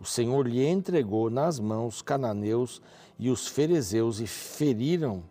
O 0.00 0.04
Senhor 0.04 0.46
lhe 0.46 0.64
entregou 0.64 1.28
nas 1.28 1.58
mãos 1.58 2.00
cananeus 2.00 2.80
e 3.18 3.30
os 3.30 3.48
ferezeus 3.48 4.20
e 4.20 4.26
feriram 4.26 5.24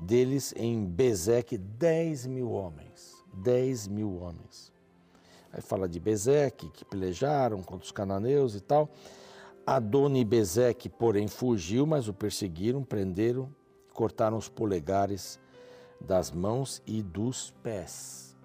deles 0.00 0.54
em 0.56 0.84
Bezeque 0.84 1.58
dez 1.58 2.26
mil 2.26 2.50
homens. 2.50 3.22
Dez 3.34 3.86
mil 3.86 4.16
homens. 4.16 4.72
Aí 5.52 5.60
fala 5.60 5.88
de 5.88 6.00
Bezeque, 6.00 6.68
que 6.70 6.84
pelejaram 6.84 7.62
contra 7.62 7.84
os 7.84 7.92
cananeus 7.92 8.54
e 8.54 8.60
tal. 8.60 8.88
Adoni 9.66 10.24
Bezeque, 10.24 10.88
porém, 10.88 11.28
fugiu, 11.28 11.86
mas 11.86 12.08
o 12.08 12.14
perseguiram, 12.14 12.82
prenderam 12.82 13.48
cortaram 13.94 14.36
os 14.36 14.48
polegares 14.48 15.40
das 16.00 16.30
mãos 16.30 16.82
e 16.86 17.00
dos 17.00 17.52
pés. 17.62 18.36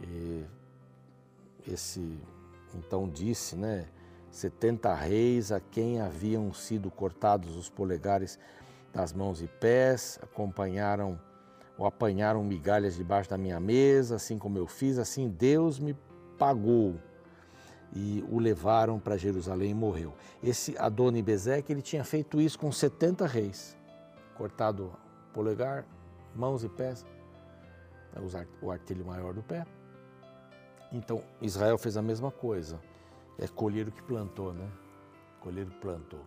E 0.00 0.44
esse 1.70 2.18
então 2.74 3.08
disse, 3.08 3.56
né, 3.56 3.86
70 4.30 4.94
reis 4.94 5.50
a 5.50 5.58
quem 5.58 6.00
haviam 6.00 6.52
sido 6.54 6.90
cortados 6.90 7.56
os 7.56 7.68
polegares 7.68 8.38
das 8.92 9.12
mãos 9.12 9.42
e 9.42 9.48
pés, 9.48 10.18
acompanharam 10.22 11.20
ou 11.76 11.84
apanharam 11.86 12.44
migalhas 12.44 12.94
debaixo 12.96 13.28
da 13.28 13.38
minha 13.38 13.58
mesa, 13.58 14.16
assim 14.16 14.38
como 14.38 14.56
eu 14.58 14.66
fiz, 14.66 14.98
assim 14.98 15.28
Deus 15.28 15.78
me 15.78 15.96
pagou. 16.38 16.94
E 17.92 18.24
o 18.30 18.38
levaram 18.38 19.00
para 19.00 19.16
Jerusalém 19.16 19.70
e 19.70 19.74
morreu. 19.74 20.14
Esse 20.40 20.78
Adoni 20.78 21.20
Bezeque, 21.22 21.72
ele 21.72 21.82
tinha 21.82 22.04
feito 22.04 22.40
isso 22.40 22.56
com 22.56 22.70
70 22.70 23.26
reis 23.26 23.79
cortado 24.40 24.90
polegar, 25.34 25.84
mãos 26.34 26.64
e 26.64 26.68
pés, 26.70 27.06
né, 28.14 28.46
o 28.62 28.70
artilho 28.70 29.04
maior 29.04 29.34
do 29.34 29.42
pé. 29.42 29.66
Então, 30.90 31.22
Israel 31.42 31.76
fez 31.76 31.98
a 31.98 32.02
mesma 32.02 32.30
coisa. 32.30 32.80
É 33.38 33.46
colher 33.46 33.88
o 33.88 33.92
que 33.92 34.02
plantou, 34.02 34.54
né? 34.54 34.66
Colher 35.40 35.66
o 35.66 35.70
que 35.70 35.76
plantou. 35.76 36.24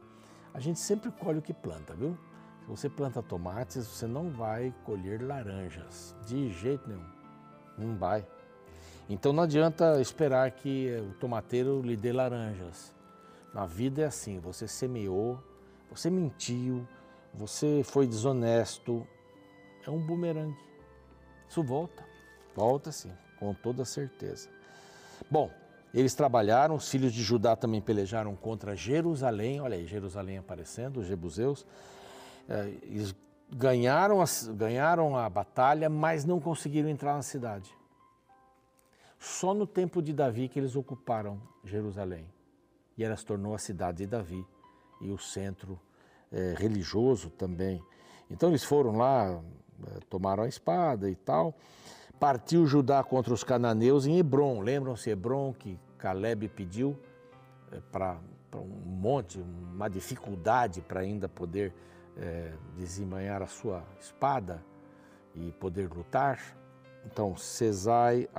A 0.54 0.60
gente 0.60 0.80
sempre 0.80 1.12
colhe 1.12 1.40
o 1.40 1.42
que 1.42 1.56
planta, 1.56 1.96
viu? 1.96 2.16
Se 2.62 2.68
você 2.68 2.88
planta 2.88 3.24
tomates, 3.24 3.88
você 3.88 4.06
não 4.06 4.30
vai 4.30 4.72
colher 4.86 5.20
laranjas. 5.20 6.16
De 6.24 6.52
jeito 6.52 6.88
nenhum. 6.88 7.06
Não 7.76 7.98
vai. 7.98 8.26
Então 9.10 9.34
não 9.34 9.44
adianta 9.44 10.00
esperar 10.00 10.52
que 10.52 10.96
o 11.10 11.14
tomateiro 11.16 11.82
lhe 11.82 11.98
dê 11.98 12.14
laranjas. 12.14 12.94
Na 13.52 13.66
vida 13.66 14.04
é 14.04 14.06
assim, 14.06 14.40
você 14.40 14.68
semeou, 14.68 15.44
você 15.90 16.12
mentiu, 16.12 16.88
você 17.34 17.82
foi 17.84 18.08
desonesto, 18.08 19.08
é 19.86 19.90
um 19.90 20.00
bumerangue. 20.00 20.58
Isso 21.50 21.64
volta, 21.64 22.04
volta 22.56 22.92
sim, 22.92 23.12
com 23.40 23.54
toda 23.54 23.84
certeza. 23.84 24.50
Bom, 25.30 25.52
eles 25.94 26.16
trabalharam, 26.16 26.76
os 26.76 26.90
filhos 26.90 27.14
de 27.14 27.22
Judá 27.22 27.56
também 27.56 27.82
pelejaram 27.82 28.36
contra 28.36 28.76
Jerusalém, 28.76 29.62
olha 29.62 29.76
aí, 29.76 29.86
Jerusalém 29.86 30.38
aparecendo, 30.38 30.98
os 30.98 31.08
jebuseus. 31.08 31.66
É, 32.50 32.68
eles 32.84 33.16
ganharam 33.52 34.22
a, 34.22 34.26
ganharam 34.54 35.16
a 35.16 35.30
batalha, 35.30 35.90
mas 35.90 36.26
não 36.26 36.40
conseguiram 36.40 36.90
entrar 36.90 37.14
na 37.14 37.22
cidade. 37.22 37.76
Só 39.20 39.54
no 39.54 39.66
tempo 39.66 40.02
de 40.02 40.12
Davi 40.12 40.50
que 40.50 40.60
eles 40.60 40.76
ocuparam 40.76 41.40
Jerusalém. 41.64 42.28
E 42.98 43.04
ela 43.04 43.16
se 43.16 43.26
tornou 43.26 43.56
a 43.56 43.58
cidade 43.58 44.00
de 44.00 44.08
Davi 44.08 44.46
e 45.00 45.12
o 45.12 45.18
centro 45.18 45.80
é, 46.34 46.56
religioso 46.58 47.30
também. 47.30 47.82
Então 48.30 48.50
eles 48.50 48.64
foram 48.64 48.98
lá, 48.98 49.40
é, 49.88 50.00
tomaram 50.10 50.44
a 50.44 50.48
espada 50.48 51.10
e 51.10 51.16
tal. 51.16 51.56
Partiu 52.20 52.66
Judá 52.66 53.04
contra 53.04 53.34
os 53.34 53.44
cananeus 53.44 54.06
em 54.06 54.18
Hebron. 54.18 54.60
Lembram-se 54.62 55.10
Hebron 55.10 55.54
que 55.54 55.80
Caleb 55.98 56.48
pediu 56.50 56.98
é, 57.72 57.80
para 57.92 58.18
um 58.56 58.90
monte, 58.90 59.40
uma 59.40 59.90
dificuldade 59.90 60.82
para 60.82 61.02
ainda 61.02 61.30
poder 61.30 61.74
é, 62.18 62.54
desembanhar 62.78 63.42
a 63.42 63.48
sua 63.48 63.84
espada 64.00 64.64
e 65.36 65.52
poder 65.54 65.90
lutar? 65.90 66.40
Então, 67.06 67.36
Cesai, 67.36 68.30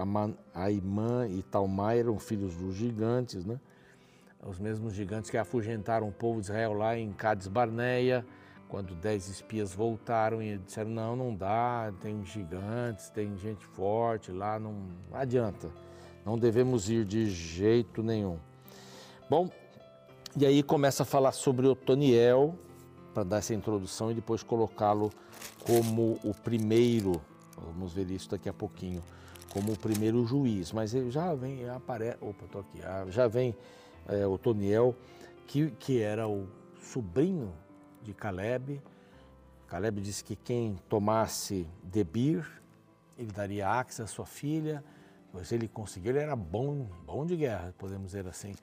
Aimã 0.54 1.28
e 1.28 1.42
Talmai 1.42 1.98
eram 1.98 2.18
filhos 2.18 2.56
dos 2.56 2.74
gigantes, 2.74 3.44
né? 3.44 3.60
Os 4.46 4.58
mesmos 4.58 4.94
gigantes 4.94 5.30
que 5.30 5.36
afugentaram 5.36 6.08
o 6.08 6.12
povo 6.12 6.40
de 6.40 6.46
Israel 6.46 6.72
lá 6.74 6.96
em 6.96 7.12
Cades 7.12 7.48
Barneia, 7.48 8.24
quando 8.68 8.94
dez 8.94 9.28
espias 9.28 9.74
voltaram 9.74 10.42
e 10.42 10.58
disseram, 10.58 10.90
não, 10.90 11.16
não 11.16 11.34
dá, 11.34 11.92
tem 12.00 12.24
gigantes, 12.24 13.08
tem 13.10 13.36
gente 13.36 13.64
forte 13.66 14.32
lá, 14.32 14.58
não, 14.58 14.72
não 15.10 15.18
adianta, 15.18 15.70
não 16.24 16.38
devemos 16.38 16.90
ir 16.90 17.04
de 17.04 17.30
jeito 17.30 18.02
nenhum. 18.02 18.38
Bom, 19.30 19.48
e 20.36 20.44
aí 20.44 20.62
começa 20.62 21.04
a 21.04 21.06
falar 21.06 21.32
sobre 21.32 21.66
Otoniel, 21.66 22.58
para 23.14 23.22
dar 23.22 23.38
essa 23.38 23.54
introdução 23.54 24.10
e 24.10 24.14
depois 24.14 24.42
colocá-lo 24.42 25.12
como 25.64 26.18
o 26.24 26.34
primeiro, 26.34 27.22
vamos 27.56 27.92
ver 27.92 28.10
isso 28.10 28.28
daqui 28.28 28.48
a 28.48 28.52
pouquinho, 28.52 29.02
como 29.52 29.72
o 29.72 29.78
primeiro 29.78 30.26
juiz, 30.26 30.72
mas 30.72 30.92
ele 30.94 31.12
já 31.12 31.32
vem, 31.32 31.68
aparece, 31.68 32.18
opa, 32.20 32.44
tô 32.50 32.58
aqui, 32.58 32.82
ah, 32.82 33.06
já 33.08 33.28
vem 33.28 33.54
é, 34.08 34.26
Otoniel, 34.26 34.94
que, 35.46 35.70
que 35.73 36.00
era 36.00 36.28
o 36.28 36.49
sobrinho 36.80 37.52
de 38.02 38.12
Caleb. 38.12 38.82
Caleb 39.66 40.00
disse 40.00 40.23
que 40.23 40.37
quem 40.37 40.76
tomasse 40.88 41.66
Debir, 41.82 42.46
ele 43.18 43.32
daria 43.32 43.68
a 43.68 43.80
Axa, 43.80 44.06
sua 44.06 44.26
filha, 44.26 44.84
pois 45.32 45.50
ele 45.52 45.68
conseguiu, 45.68 46.12
ele 46.12 46.20
era 46.20 46.37
bom, 46.37 46.87
bom 47.06 47.25
de 47.25 47.37
guerra, 47.37 47.75
podemos 47.78 48.06
dizer 48.06 48.26
assim. 48.26 48.54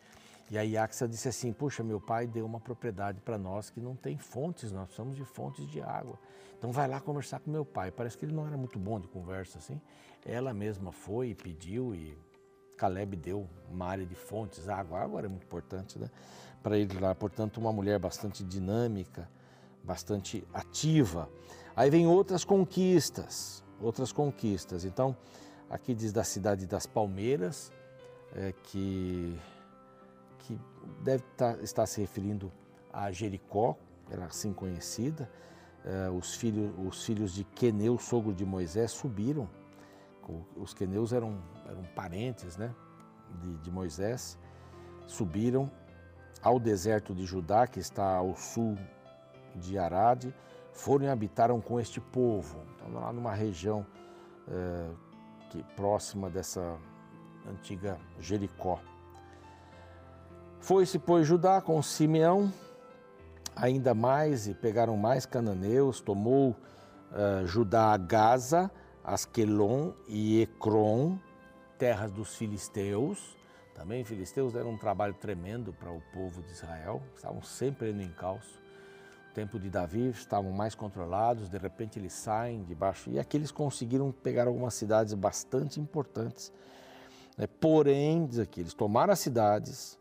E 0.50 0.58
aí 0.58 0.76
Axa 0.76 1.08
disse 1.08 1.30
assim, 1.30 1.54
puxa, 1.54 1.82
meu 1.82 2.00
pai 2.00 2.28
deu 2.28 2.46
uma 2.46 2.60
propriedade 2.60 3.22
para 3.22 3.38
nós 3.38 3.70
que 3.70 3.80
não 3.80 3.96
tem 3.96 4.18
fontes, 4.18 4.72
nós 4.72 4.86
precisamos 4.86 5.16
de 5.16 5.24
fontes 5.24 5.66
de 5.68 5.82
água. 5.82 6.20
Então 6.58 6.72
vai 6.72 6.88
lá 6.88 7.00
conversar 7.00 7.40
com 7.40 7.50
meu 7.50 7.66
pai. 7.66 7.90
Parece 7.90 8.18
que 8.18 8.26
ele 8.26 8.34
não 8.34 8.46
era 8.46 8.58
muito 8.58 8.78
bom 8.78 9.00
de 9.00 9.08
conversa 9.08 9.58
assim. 9.58 9.82
Ela 10.26 10.54
mesma 10.54 10.92
foi 10.92 11.30
e 11.30 11.36
pediu 11.36 11.96
e 11.96 12.16
Caleb 12.82 13.16
deu 13.16 13.48
uma 13.72 13.86
área 13.86 14.04
de 14.04 14.16
fontes, 14.16 14.68
água, 14.68 15.00
água 15.00 15.20
era 15.20 15.30
muito 15.30 15.44
importante 15.44 16.00
né, 16.00 16.10
para 16.64 16.80
ele 16.80 17.00
lá. 17.00 17.14
Portanto, 17.14 17.60
uma 17.60 17.72
mulher 17.72 18.00
bastante 18.00 18.44
dinâmica, 18.44 19.30
bastante 19.84 20.44
ativa. 20.52 21.30
Aí 21.76 21.92
vem 21.92 22.08
outras 22.08 22.44
conquistas, 22.44 23.64
outras 23.80 24.12
conquistas. 24.12 24.84
Então, 24.84 25.16
aqui 25.70 25.94
diz 25.94 26.12
da 26.12 26.24
cidade 26.24 26.66
das 26.66 26.88
Palmeiras, 26.88 27.72
é, 28.34 28.52
que, 28.64 29.40
que 30.40 30.60
deve 31.04 31.24
tá, 31.38 31.56
estar 31.62 31.86
se 31.86 32.02
referindo 32.02 32.52
a 32.92 33.12
Jericó, 33.12 33.78
era 34.10 34.26
assim 34.26 34.54
conhecida. 34.54 35.30
É, 35.86 36.10
os, 36.10 36.34
filhos, 36.34 36.74
os 36.84 37.06
filhos 37.06 37.32
de 37.32 37.44
Queneu, 37.44 38.00
sogro 38.00 38.34
de 38.34 38.44
Moisés, 38.44 38.90
subiram. 38.90 39.48
Os 40.56 40.74
Queneus 40.74 41.14
eram, 41.14 41.38
eram 41.68 41.84
parentes 41.96 42.58
né, 42.58 42.74
de, 43.42 43.58
de 43.58 43.72
Moisés, 43.72 44.38
subiram 45.06 45.70
ao 46.42 46.60
deserto 46.60 47.14
de 47.14 47.26
Judá, 47.26 47.68
que 47.68 47.80
está 47.80 48.16
ao 48.16 48.36
sul 48.36 48.78
de 49.56 49.78
Arade, 49.78 50.34
foram 50.72 51.06
e 51.06 51.10
habitaram 51.10 51.60
com 51.60 51.80
este 51.80 52.00
povo. 52.00 52.60
Então, 52.76 53.00
lá 53.00 53.12
numa 53.12 53.34
região 53.34 53.86
é, 54.48 54.90
que, 55.50 55.64
próxima 55.76 56.30
dessa 56.30 56.78
antiga 57.48 57.98
Jericó. 58.20 58.80
Foi-se, 60.60 61.00
pois, 61.00 61.28
Judá 61.28 61.60
com 61.60 61.82
Simeão, 61.82 62.52
ainda 63.56 63.94
mais, 63.94 64.48
e 64.48 64.54
pegaram 64.54 64.96
mais 64.96 65.26
cananeus, 65.26 66.00
tomou 66.00 66.52
uh, 66.52 67.46
Judá 67.46 67.94
a 67.94 67.98
Gaza, 67.98 68.72
Asquelon 69.04 69.92
e 70.08 70.42
Ecrom, 70.42 71.18
terras 71.78 72.12
dos 72.12 72.36
filisteus. 72.36 73.36
Também 73.74 74.04
filisteus 74.04 74.54
deram 74.54 74.72
um 74.72 74.78
trabalho 74.78 75.14
tremendo 75.14 75.74
para 75.74 75.92
o 75.92 76.02
povo 76.14 76.42
de 76.44 76.52
Israel, 76.52 77.02
estavam 77.16 77.42
sempre 77.42 77.92
indo 77.92 78.02
em 78.02 78.12
calço. 78.12 78.62
No 79.30 79.34
tempo 79.34 79.58
de 79.58 79.70
Davi 79.70 80.10
estavam 80.10 80.52
mais 80.52 80.76
controlados, 80.76 81.50
de 81.50 81.58
repente 81.58 81.98
eles 81.98 82.14
saem 82.14 82.64
debaixo. 82.64 83.10
E 83.10 83.18
aqui 83.18 83.38
eles 83.38 83.50
conseguiram 83.50 84.12
pegar 84.12 84.46
algumas 84.46 84.74
cidades 84.74 85.14
bastante 85.14 85.80
importantes. 85.80 86.52
Né? 87.38 87.48
Porém, 87.48 88.26
diz 88.26 88.40
aqui, 88.40 88.60
eles 88.60 88.74
tomaram 88.74 89.14
as 89.14 89.20
cidades, 89.20 89.98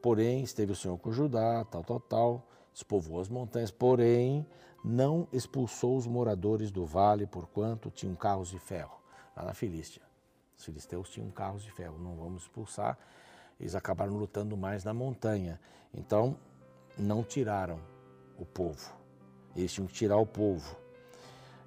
porém 0.00 0.42
esteve 0.42 0.72
o 0.72 0.76
Senhor 0.76 0.96
com 0.98 1.10
Judá, 1.10 1.64
tal, 1.70 1.82
tal, 1.82 2.00
tal, 2.00 2.48
despovoou 2.72 3.20
as 3.20 3.28
montanhas, 3.28 3.70
porém 3.70 4.46
não 4.84 5.28
expulsou 5.32 5.96
os 5.96 6.06
moradores 6.06 6.70
do 6.70 6.84
vale, 6.84 7.26
porquanto 7.26 7.90
tinham 7.90 8.14
carros 8.14 8.50
de 8.50 8.58
ferro, 8.58 8.96
lá 9.36 9.44
na 9.44 9.54
Filístia. 9.54 10.02
Os 10.56 10.64
filisteus 10.64 11.08
tinham 11.08 11.30
carros 11.30 11.62
de 11.62 11.70
ferro, 11.70 11.98
não 11.98 12.16
vamos 12.16 12.42
expulsar. 12.42 12.98
Eles 13.58 13.74
acabaram 13.74 14.16
lutando 14.16 14.56
mais 14.56 14.84
na 14.84 14.92
montanha. 14.92 15.58
Então, 15.92 16.36
não 16.98 17.22
tiraram 17.22 17.80
o 18.38 18.44
povo. 18.44 18.92
Eles 19.56 19.72
tinham 19.72 19.86
que 19.86 19.94
tirar 19.94 20.18
o 20.18 20.26
povo. 20.26 20.76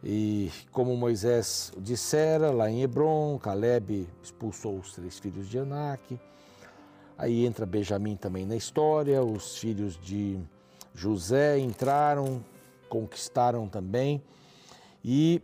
E 0.04 0.52
como 0.72 0.96
Moisés 0.96 1.72
dissera, 1.78 2.52
lá 2.52 2.70
em 2.70 2.84
Hebron, 2.84 3.40
Caleb 3.40 4.08
expulsou 4.22 4.78
os 4.78 4.94
três 4.94 5.18
filhos 5.18 5.48
de 5.48 5.58
Anak. 5.58 6.20
Aí 7.18 7.46
entra 7.46 7.66
Benjamim 7.66 8.16
também 8.16 8.46
na 8.46 8.56
história, 8.56 9.24
os 9.24 9.58
filhos 9.58 9.98
de 9.98 10.40
José 10.94 11.58
entraram, 11.58 12.44
conquistaram 12.94 13.68
também. 13.68 14.24
E 15.04 15.42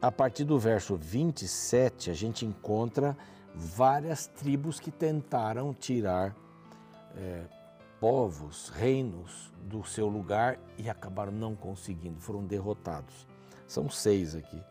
a 0.00 0.12
partir 0.12 0.44
do 0.44 0.56
verso 0.60 0.94
27, 0.94 2.08
a 2.08 2.14
gente 2.14 2.46
encontra 2.46 3.16
várias 3.52 4.28
tribos 4.28 4.78
que 4.78 4.92
tentaram 4.92 5.74
tirar 5.74 6.36
é, 7.16 7.42
povos, 7.98 8.68
reinos 8.68 9.52
do 9.64 9.82
seu 9.82 10.06
lugar 10.08 10.56
e 10.78 10.88
acabaram 10.88 11.32
não 11.32 11.56
conseguindo, 11.56 12.20
foram 12.20 12.44
derrotados. 12.44 13.26
São 13.66 13.90
seis 13.90 14.36
aqui. 14.36 14.62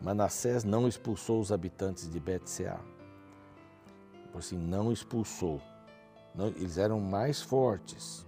Manassés 0.00 0.62
não 0.62 0.86
expulsou 0.86 1.40
os 1.40 1.50
habitantes 1.50 2.08
de 2.08 2.20
Bet-Seá. 2.20 2.78
Por 4.30 4.38
assim, 4.38 4.58
não 4.58 4.92
expulsou. 4.92 5.60
Não, 6.36 6.48
eles 6.48 6.78
eram 6.78 7.00
mais 7.00 7.42
fortes. 7.42 8.24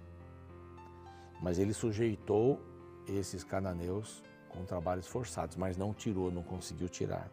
Mas 1.41 1.59
ele 1.59 1.73
sujeitou 1.73 2.59
esses 3.07 3.43
cananeus 3.43 4.23
com 4.49 4.65
trabalhos 4.65 5.07
forçados, 5.07 5.55
mas 5.55 5.77
não 5.77 5.93
tirou, 5.93 6.31
não 6.31 6.43
conseguiu 6.43 6.89
tirar. 6.89 7.29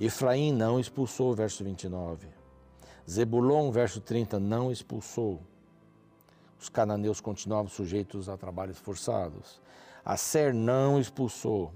Efraim 0.00 0.52
não 0.52 0.80
expulsou, 0.80 1.34
verso 1.34 1.62
29. 1.62 2.28
Zebulon, 3.08 3.70
verso 3.70 4.00
30, 4.00 4.40
não 4.40 4.72
expulsou. 4.72 5.42
Os 6.58 6.68
cananeus 6.68 7.20
continuavam 7.20 7.68
sujeitos 7.68 8.28
a 8.28 8.36
trabalhos 8.36 8.78
forçados. 8.78 9.60
Asser 10.04 10.54
não 10.54 10.98
expulsou. 10.98 11.72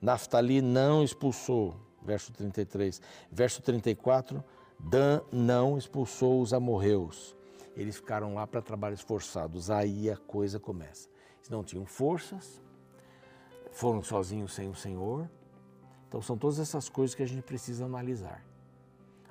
Naftali 0.00 0.60
não 0.60 1.02
expulsou, 1.02 1.74
verso 2.02 2.32
33. 2.32 3.00
Verso 3.30 3.62
34, 3.62 4.44
Dan 4.78 5.20
não 5.32 5.76
expulsou 5.76 6.40
os 6.40 6.52
amorreus. 6.52 7.36
Eles 7.76 7.96
ficaram 7.96 8.34
lá 8.34 8.46
para 8.46 8.62
trabalhos 8.62 9.00
forçados. 9.00 9.70
Aí 9.70 10.10
a 10.10 10.16
coisa 10.16 10.60
começa. 10.60 11.08
Não 11.50 11.62
tinham 11.62 11.84
forças, 11.84 12.62
foram 13.70 14.02
sozinhos 14.02 14.54
sem 14.54 14.68
o 14.68 14.74
Senhor. 14.74 15.28
Então 16.08 16.22
são 16.22 16.38
todas 16.38 16.58
essas 16.58 16.88
coisas 16.88 17.14
que 17.14 17.22
a 17.22 17.26
gente 17.26 17.42
precisa 17.42 17.84
analisar. 17.84 18.44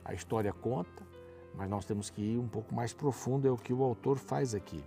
A 0.04 0.14
história 0.14 0.52
conta, 0.52 1.04
mas 1.56 1.70
nós 1.70 1.86
temos 1.86 2.10
que 2.10 2.22
ir 2.22 2.38
um 2.38 2.48
pouco 2.48 2.74
mais 2.76 2.94
profundo, 2.94 3.48
é 3.48 3.52
o 3.52 3.58
que 3.58 3.74
o 3.74 3.84
autor 3.84 4.18
faz 4.18 4.54
aqui. 4.54 4.84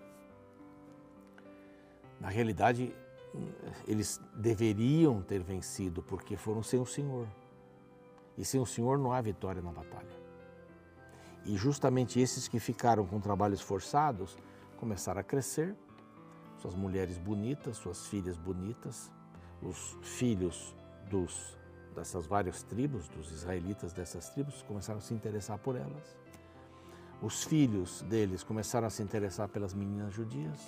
Na 2.21 2.29
realidade, 2.29 2.95
eles 3.87 4.21
deveriam 4.35 5.23
ter 5.23 5.43
vencido 5.43 6.03
porque 6.03 6.37
foram 6.37 6.63
sem 6.63 6.81
o 6.81 6.87
Senhor. 6.87 7.27
E 8.37 8.45
sem 8.45 8.61
o 8.61 8.67
Senhor 8.67 8.99
não 8.99 9.13
há 9.13 9.21
vitória 9.21 9.63
na 9.63 9.73
batalha. 9.73 10.17
E 11.45 11.57
justamente 11.57 12.21
esses 12.21 12.49
que 12.49 12.59
ficaram 12.59 13.07
com 13.07 13.21
trabalhos 13.21 13.61
forçados 13.61 14.37
começaram 14.77 15.21
a 15.21 15.25
crescer, 15.25 15.75
suas 16.67 16.75
mulheres 16.75 17.17
bonitas, 17.17 17.77
suas 17.77 18.09
filhas 18.09 18.37
bonitas, 18.37 19.13
os 19.63 19.97
filhos 20.03 20.75
dos, 21.09 21.57
dessas 21.95 22.27
várias 22.27 22.65
tribos, 22.65 23.07
dos 23.09 23.31
israelitas 23.31 23.93
dessas 23.93 24.31
tribos, 24.31 24.63
começaram 24.63 24.99
a 24.99 25.01
se 25.01 25.15
interessar 25.15 25.59
por 25.59 25.77
elas. 25.77 26.17
Os 27.23 27.45
filhos 27.45 28.03
deles 28.03 28.43
começaram 28.43 28.89
a 28.89 28.91
se 28.91 29.01
interessar 29.01 29.49
pelas 29.49 29.75
meninas 29.75 30.13
judias, 30.13 30.59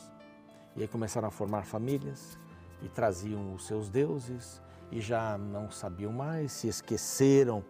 e 0.77 0.83
aí 0.83 0.89
começaram 0.89 1.27
a 1.27 1.33
formar 1.33 1.65
famílias, 1.65 2.39
e 2.81 2.89
traziam 2.89 3.53
os 3.53 3.67
seus 3.67 3.91
deuses 3.91 4.63
e 4.93 5.01
já 5.01 5.37
não 5.37 5.69
sabiam 5.69 6.13
mais, 6.13 6.53
se 6.53 6.69
esqueceram 6.69 7.65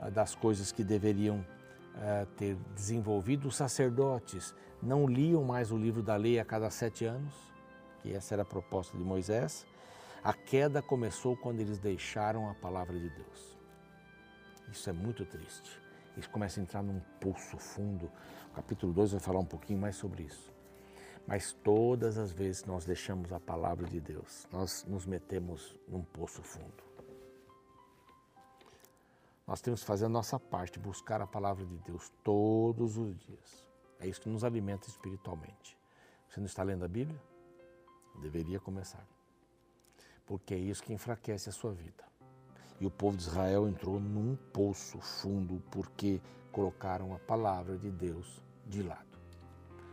ah, 0.00 0.08
das 0.08 0.34
coisas 0.34 0.72
que 0.72 0.82
deveriam 0.82 1.44
eh, 1.98 2.26
ter 2.38 2.56
desenvolvido. 2.74 3.48
Os 3.48 3.56
sacerdotes 3.56 4.54
não 4.82 5.06
liam 5.06 5.44
mais 5.44 5.70
o 5.70 5.76
livro 5.76 6.02
da 6.02 6.16
lei 6.16 6.40
a 6.40 6.44
cada 6.44 6.70
sete 6.70 7.04
anos, 7.04 7.54
que 8.06 8.14
essa 8.14 8.36
era 8.36 8.42
a 8.42 8.46
proposta 8.46 8.96
de 8.96 9.02
Moisés. 9.02 9.66
A 10.22 10.32
queda 10.32 10.80
começou 10.80 11.36
quando 11.36 11.60
eles 11.60 11.78
deixaram 11.78 12.48
a 12.48 12.54
palavra 12.54 12.96
de 12.96 13.08
Deus. 13.10 13.58
Isso 14.70 14.88
é 14.88 14.92
muito 14.92 15.24
triste. 15.24 15.80
Eles 16.14 16.28
começam 16.28 16.62
a 16.62 16.64
entrar 16.64 16.82
num 16.82 17.00
poço 17.20 17.58
fundo. 17.58 18.10
O 18.52 18.54
capítulo 18.54 18.92
2 18.92 19.12
vai 19.12 19.20
falar 19.20 19.40
um 19.40 19.44
pouquinho 19.44 19.80
mais 19.80 19.96
sobre 19.96 20.22
isso. 20.22 20.52
Mas 21.26 21.52
todas 21.52 22.16
as 22.16 22.30
vezes 22.30 22.64
nós 22.64 22.84
deixamos 22.84 23.32
a 23.32 23.40
palavra 23.40 23.88
de 23.88 23.98
Deus, 23.98 24.46
nós 24.52 24.84
nos 24.84 25.04
metemos 25.04 25.76
num 25.88 26.02
poço 26.02 26.40
fundo. 26.40 26.84
Nós 29.44 29.60
temos 29.60 29.80
que 29.80 29.86
fazer 29.86 30.06
a 30.06 30.08
nossa 30.08 30.38
parte, 30.38 30.78
buscar 30.78 31.20
a 31.20 31.26
palavra 31.26 31.64
de 31.64 31.76
Deus 31.78 32.12
todos 32.22 32.96
os 32.96 33.16
dias. 33.18 33.64
É 33.98 34.06
isso 34.06 34.20
que 34.20 34.28
nos 34.28 34.44
alimenta 34.44 34.88
espiritualmente. 34.88 35.76
Você 36.28 36.38
não 36.38 36.46
está 36.46 36.62
lendo 36.62 36.84
a 36.84 36.88
Bíblia? 36.88 37.20
Deveria 38.20 38.58
começar. 38.58 39.04
Porque 40.26 40.54
é 40.54 40.58
isso 40.58 40.82
que 40.82 40.92
enfraquece 40.92 41.48
a 41.48 41.52
sua 41.52 41.72
vida. 41.72 42.04
E 42.80 42.86
o 42.86 42.90
povo 42.90 43.16
de 43.16 43.22
Israel 43.22 43.68
entrou 43.68 43.98
num 43.98 44.36
poço 44.52 44.98
fundo 45.00 45.62
porque 45.70 46.20
colocaram 46.52 47.14
a 47.14 47.18
palavra 47.18 47.76
de 47.78 47.90
Deus 47.90 48.42
de 48.66 48.82
lado. 48.82 49.06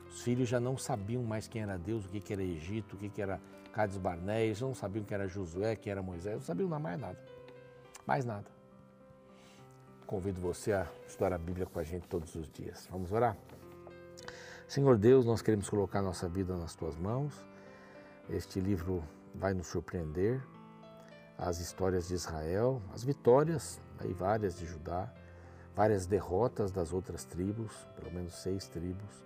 Os 0.10 0.22
filhos 0.22 0.48
já 0.48 0.60
não 0.60 0.78
sabiam 0.78 1.24
mais 1.24 1.48
quem 1.48 1.62
era 1.62 1.78
Deus, 1.78 2.06
o 2.06 2.10
que, 2.10 2.34
era 2.34 2.44
Egito, 2.44 2.96
o 2.96 3.00
que, 3.00 3.22
era 3.22 3.42
Cades 3.72 3.98
Barné, 3.98 4.46
eles 4.46 4.62
não 4.62 4.76
sabiam 4.76 5.04
quem 5.04 5.16
era 5.16 5.28
Josué, 5.28 5.76
quem 5.76 5.92
era 5.92 6.02
Moisés, 6.02 6.36
não 6.36 6.44
sabiam 6.44 6.70
mais 6.70 7.00
nada. 7.00 7.20
Mais 8.06 8.26
nada. 8.26 8.46
Convido 10.06 10.40
você 10.40 10.74
a 10.74 10.88
estudar 11.08 11.34
a 11.34 11.38
Bíblia 11.38 11.66
com 11.66 11.80
a 11.80 11.84
gente 11.84 12.08
todos 12.08 12.36
os 12.36 12.50
dias. 12.50 12.88
Vamos 12.92 13.12
orar? 13.12 13.36
Senhor 14.68 14.98
Deus, 14.98 15.26
nós 15.26 15.42
queremos 15.42 15.70
colocar 15.70 16.02
nossa 16.02 16.28
vida 16.28 16.56
nas 16.56 16.76
tuas 16.76 16.96
mãos. 16.96 17.34
Este 18.30 18.60
livro 18.60 19.04
vai 19.36 19.54
nos 19.54 19.68
surpreender. 19.68 20.42
As 21.38 21.60
histórias 21.60 22.08
de 22.08 22.14
Israel, 22.14 22.82
as 22.94 23.04
vitórias, 23.04 23.82
aí 24.00 24.14
várias 24.14 24.58
de 24.58 24.66
Judá, 24.66 25.12
várias 25.76 26.06
derrotas 26.06 26.72
das 26.72 26.94
outras 26.94 27.26
tribos, 27.26 27.88
pelo 27.96 28.14
menos 28.14 28.36
seis 28.36 28.68
tribos 28.68 29.24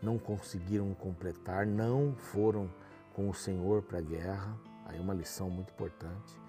não 0.00 0.16
conseguiram 0.16 0.94
completar, 0.94 1.66
não 1.66 2.14
foram 2.14 2.70
com 3.12 3.28
o 3.28 3.34
Senhor 3.34 3.82
para 3.82 3.98
a 3.98 4.00
guerra, 4.00 4.56
Aí 4.88 4.98
uma 4.98 5.12
lição 5.12 5.50
muito 5.50 5.70
importante. 5.70 6.40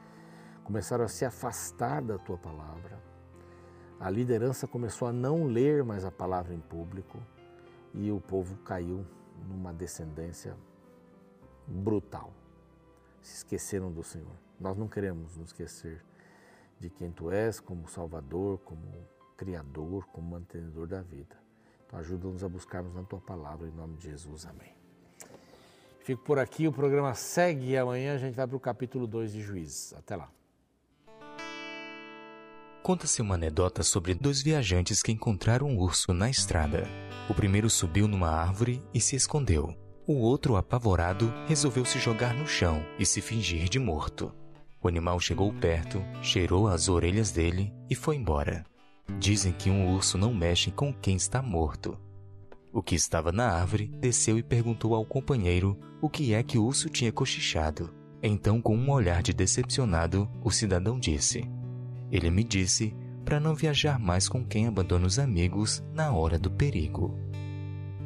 Começaram 0.63 1.03
a 1.03 1.09
se 1.09 1.25
afastar 1.25 2.01
da 2.01 2.17
tua 2.17 2.37
palavra. 2.37 2.97
A 3.99 4.09
liderança 4.09 4.65
começou 4.65 5.09
a 5.09 5.11
não 5.11 5.45
ler 5.45 5.83
mais 5.83 6.05
a 6.05 6.11
palavra 6.11 6.53
em 6.53 6.59
público 6.61 7.19
e 7.93 8.09
o 8.11 8.21
povo 8.21 8.55
caiu 8.59 9.05
numa 9.45 9.73
descendência 9.73 10.55
brutal. 11.69 12.33
Se 13.21 13.37
esqueceram 13.37 13.91
do 13.91 14.03
Senhor. 14.03 14.35
Nós 14.59 14.77
não 14.77 14.87
queremos 14.87 15.37
nos 15.37 15.47
esquecer 15.47 16.03
de 16.79 16.89
quem 16.89 17.11
tu 17.11 17.31
és 17.31 17.59
como 17.59 17.87
Salvador, 17.87 18.59
como 18.59 19.07
Criador, 19.37 20.05
como 20.07 20.31
mantenedor 20.31 20.87
da 20.87 21.01
vida. 21.01 21.37
Então 21.85 21.99
ajuda-nos 21.99 22.43
a 22.43 22.49
buscarmos 22.49 22.93
na 22.93 23.03
tua 23.03 23.19
palavra, 23.19 23.67
em 23.67 23.71
nome 23.71 23.97
de 23.97 24.03
Jesus. 24.09 24.45
Amém. 24.45 24.73
Fico 26.01 26.23
por 26.23 26.39
aqui, 26.39 26.67
o 26.67 26.73
programa 26.73 27.13
segue 27.13 27.69
e 27.69 27.77
amanhã 27.77 28.15
a 28.15 28.17
gente 28.17 28.35
vai 28.35 28.47
para 28.47 28.57
o 28.57 28.59
capítulo 28.59 29.05
2 29.05 29.31
de 29.33 29.41
Juízes. 29.41 29.93
Até 29.93 30.15
lá. 30.15 30.31
Conta-se 32.81 33.21
uma 33.21 33.35
anedota 33.35 33.83
sobre 33.83 34.13
dois 34.13 34.41
viajantes 34.41 35.03
que 35.03 35.11
encontraram 35.11 35.67
um 35.67 35.77
urso 35.77 36.13
na 36.13 36.29
estrada. 36.29 36.83
O 37.29 37.33
primeiro 37.33 37.69
subiu 37.69 38.07
numa 38.07 38.29
árvore 38.29 38.81
e 38.93 38.99
se 38.99 39.15
escondeu. 39.15 39.75
O 40.09 40.21
outro, 40.21 40.55
apavorado, 40.55 41.31
resolveu 41.45 41.85
se 41.85 41.99
jogar 41.99 42.33
no 42.33 42.47
chão 42.47 42.83
e 42.97 43.05
se 43.05 43.21
fingir 43.21 43.69
de 43.69 43.77
morto. 43.77 44.33
O 44.81 44.87
animal 44.87 45.19
chegou 45.19 45.53
perto, 45.53 46.03
cheirou 46.19 46.67
as 46.67 46.89
orelhas 46.89 47.29
dele 47.29 47.71
e 47.87 47.93
foi 47.93 48.15
embora. 48.15 48.65
Dizem 49.19 49.53
que 49.53 49.69
um 49.69 49.93
urso 49.93 50.17
não 50.17 50.33
mexe 50.33 50.71
com 50.71 50.91
quem 50.91 51.15
está 51.15 51.43
morto. 51.43 51.95
O 52.73 52.81
que 52.81 52.95
estava 52.95 53.31
na 53.31 53.51
árvore 53.51 53.85
desceu 53.99 54.35
e 54.39 54.41
perguntou 54.41 54.95
ao 54.95 55.05
companheiro 55.05 55.77
o 56.01 56.09
que 56.09 56.33
é 56.33 56.41
que 56.41 56.57
o 56.57 56.65
urso 56.65 56.89
tinha 56.89 57.11
cochichado. 57.11 57.93
Então, 58.23 58.59
com 58.59 58.75
um 58.75 58.89
olhar 58.89 59.21
de 59.21 59.31
decepcionado, 59.31 60.27
o 60.43 60.49
cidadão 60.49 60.99
disse: 60.99 61.47
Ele 62.11 62.31
me 62.31 62.43
disse 62.43 62.95
para 63.23 63.39
não 63.39 63.53
viajar 63.53 63.99
mais 63.99 64.27
com 64.27 64.43
quem 64.43 64.65
abandona 64.65 65.05
os 65.05 65.19
amigos 65.19 65.83
na 65.93 66.11
hora 66.11 66.39
do 66.39 66.49
perigo. 66.49 67.28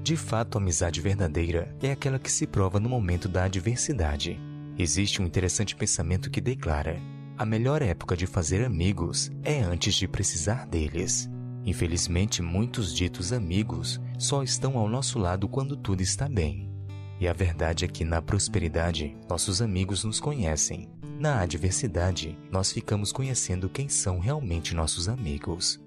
De 0.04 0.18
fato, 0.18 0.58
a 0.58 0.62
amizade 0.62 1.00
verdadeira 1.00 1.74
é 1.82 1.94
aquela 1.94 2.20
que 2.20 2.30
se 2.30 2.46
prova 2.46 2.78
no 2.78 2.90
momento 2.90 3.30
da 3.30 3.46
adversidade. 3.46 4.38
Existe 4.78 5.22
um 5.22 5.26
interessante 5.26 5.78
pensamento 5.78 6.30
que 6.30 6.42
declara: 6.42 7.02
a 7.38 7.46
melhor 7.46 7.82
época 7.82 8.18
de 8.18 8.28
fazer 8.28 8.66
amigos 8.66 9.32
é 9.44 9.62
antes 9.62 9.96
de 9.96 10.06
precisar 10.06 10.68
deles. 10.68 11.30
Infelizmente, 11.66 12.42
muitos 12.42 12.94
ditos 12.94 13.32
amigos 13.32 14.02
só 14.20 14.44
estão 14.44 14.78
ao 14.78 14.90
nosso 14.90 15.18
lado 15.18 15.48
quando 15.48 15.78
tudo 15.78 16.02
está 16.02 16.28
bem. 16.28 16.70
E 17.18 17.26
a 17.26 17.32
verdade 17.32 17.86
é 17.86 17.88
que 17.88 18.04
na 18.04 18.22
prosperidade, 18.22 19.16
nossos 19.30 19.62
amigos 19.62 20.04
nos 20.04 20.20
conhecem. 20.20 20.90
Na 21.18 21.40
adversidade, 21.40 22.38
nós 22.52 22.74
ficamos 22.74 23.14
conhecendo 23.14 23.70
quem 23.70 23.88
são 23.88 24.20
realmente 24.20 24.76
nossos 24.76 25.08
amigos. 25.08 25.80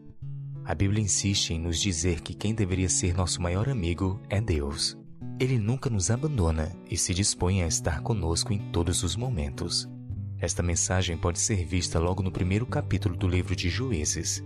A 0.67 0.75
Bíblia 0.75 1.01
insiste 1.01 1.55
em 1.55 1.61
nos 1.61 1.79
dizer 1.79 2.21
que 2.21 2.35
quem 2.35 2.53
deveria 2.53 2.89
ser 2.89 3.15
nosso 3.15 3.41
maior 3.41 3.69
amigo 3.69 4.21
é 4.29 4.41
Deus. 4.41 4.99
Ele 5.39 5.61
nunca 5.61 5.89
nos 5.89 6.11
abandona 6.11 6.77
e 6.91 6.97
se 6.97 7.15
dispõe 7.15 7.63
a 7.63 7.69
estar 7.69 8.01
conosco 8.01 8.53
em 8.53 8.59
todos 8.73 9.05
os 9.05 9.15
momentos. 9.15 9.89
Esta 10.41 10.65
mensagem 10.65 11.17
pode 11.17 11.39
ser 11.39 11.65
vista 11.65 12.01
logo 12.01 12.21
no 12.21 12.33
primeiro 12.33 12.67
capítulo 12.67 13.17
do 13.17 13.29
livro 13.29 13.55
de 13.55 13.69
Juízes. 13.69 14.43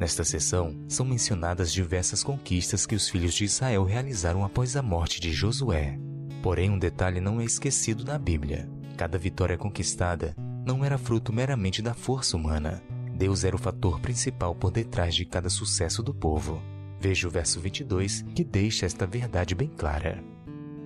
Nesta 0.00 0.24
sessão, 0.24 0.74
são 0.88 1.04
mencionadas 1.04 1.70
diversas 1.70 2.22
conquistas 2.22 2.86
que 2.86 2.94
os 2.94 3.06
filhos 3.06 3.34
de 3.34 3.44
Israel 3.44 3.84
realizaram 3.84 4.44
após 4.46 4.74
a 4.74 4.80
morte 4.80 5.20
de 5.20 5.32
Josué. 5.32 5.98
Porém, 6.42 6.70
um 6.70 6.78
detalhe 6.78 7.20
não 7.20 7.42
é 7.42 7.44
esquecido 7.44 8.06
na 8.06 8.16
Bíblia: 8.18 8.66
cada 8.96 9.18
vitória 9.18 9.58
conquistada 9.58 10.34
não 10.64 10.82
era 10.82 10.96
fruto 10.96 11.30
meramente 11.30 11.82
da 11.82 11.92
força 11.92 12.38
humana, 12.38 12.82
Deus 13.18 13.42
era 13.42 13.56
o 13.56 13.58
fator 13.58 13.98
principal 13.98 14.54
por 14.54 14.70
detrás 14.70 15.12
de 15.12 15.24
cada 15.24 15.50
sucesso 15.50 16.04
do 16.04 16.14
povo. 16.14 16.62
Veja 17.00 17.26
o 17.26 17.30
verso 17.30 17.60
22, 17.60 18.24
que 18.32 18.44
deixa 18.44 18.86
esta 18.86 19.08
verdade 19.08 19.56
bem 19.56 19.68
clara. 19.68 20.22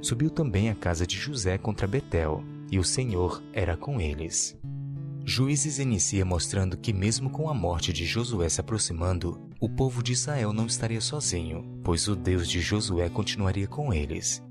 Subiu 0.01 0.31
também 0.31 0.71
a 0.71 0.75
casa 0.75 1.07
de 1.07 1.19
José 1.19 1.59
contra 1.59 1.87
Betel, 1.87 2.43
e 2.71 2.79
o 2.79 2.85
Senhor 2.85 3.43
era 3.53 3.77
com 3.77 4.01
eles. 4.01 4.59
Juízes 5.27 5.79
inicia 5.79 6.25
mostrando 6.25 6.77
que, 6.77 6.93
mesmo 6.93 7.29
com 7.29 7.51
a 7.51 7.55
morte 7.55 7.93
de 7.93 8.07
Josué 8.07 8.49
se 8.49 8.63
aproximando, 8.63 9.39
o 9.61 9.69
povo 9.69 10.03
de 10.03 10.13
Israel 10.13 10.55
não 10.55 10.65
estaria 10.65 11.03
sozinho, 11.03 11.81
pois 11.85 12.09
o 12.09 12.17
Deus 12.17 12.49
de 12.49 12.63
Josué 12.63 13.11
continuaria 13.11 13.67
com 13.67 13.93
eles. 13.93 14.43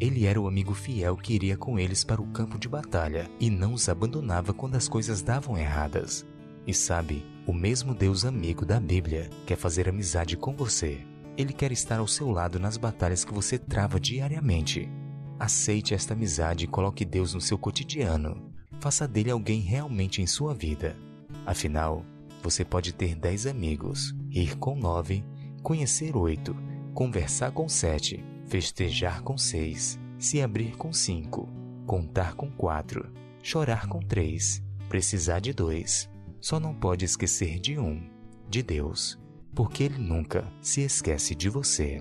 Ele 0.00 0.24
era 0.24 0.40
o 0.40 0.48
amigo 0.48 0.72
fiel 0.72 1.16
que 1.16 1.34
iria 1.34 1.56
com 1.56 1.78
eles 1.78 2.02
para 2.02 2.20
o 2.20 2.26
campo 2.28 2.58
de 2.58 2.68
batalha 2.68 3.30
e 3.38 3.50
não 3.50 3.74
os 3.74 3.88
abandonava 3.90 4.54
quando 4.54 4.74
as 4.74 4.88
coisas 4.88 5.22
davam 5.22 5.56
erradas. 5.56 6.26
E 6.66 6.74
sabe, 6.74 7.24
o 7.46 7.52
mesmo 7.52 7.94
Deus 7.94 8.24
amigo 8.24 8.66
da 8.66 8.80
Bíblia 8.80 9.30
quer 9.46 9.56
fazer 9.56 9.88
amizade 9.88 10.36
com 10.36 10.52
você. 10.52 10.98
Ele 11.36 11.52
quer 11.52 11.70
estar 11.70 12.00
ao 12.00 12.08
seu 12.08 12.28
lado 12.28 12.58
nas 12.58 12.76
batalhas 12.76 13.24
que 13.24 13.32
você 13.32 13.56
trava 13.56 14.00
diariamente. 14.00 14.90
Aceite 15.38 15.94
esta 15.94 16.14
amizade 16.14 16.64
e 16.64 16.68
coloque 16.68 17.04
Deus 17.04 17.34
no 17.34 17.40
seu 17.40 17.56
cotidiano. 17.56 18.52
Faça 18.80 19.06
dele 19.06 19.30
alguém 19.30 19.60
realmente 19.60 20.20
em 20.20 20.26
sua 20.26 20.52
vida. 20.54 20.96
Afinal, 21.44 22.04
você 22.42 22.64
pode 22.64 22.92
ter 22.92 23.14
dez 23.14 23.46
amigos, 23.46 24.12
ir 24.28 24.56
com 24.56 24.74
nove, 24.74 25.24
conhecer 25.62 26.16
oito, 26.16 26.56
conversar 26.92 27.52
com 27.52 27.68
sete, 27.68 28.24
festejar 28.46 29.22
com 29.22 29.38
seis, 29.38 30.00
se 30.18 30.42
abrir 30.42 30.76
com 30.76 30.92
cinco, 30.92 31.48
contar 31.86 32.34
com 32.34 32.50
quatro, 32.50 33.08
chorar 33.40 33.86
com 33.86 34.00
três, 34.00 34.64
precisar 34.88 35.38
de 35.38 35.52
dois 35.52 36.08
só 36.46 36.60
não 36.60 36.72
pode 36.72 37.04
esquecer 37.04 37.58
de 37.58 37.76
um, 37.76 38.08
de 38.48 38.62
Deus, 38.62 39.18
porque 39.52 39.82
Ele 39.82 39.98
nunca 39.98 40.46
se 40.60 40.80
esquece 40.82 41.34
de 41.34 41.48
você. 41.48 42.00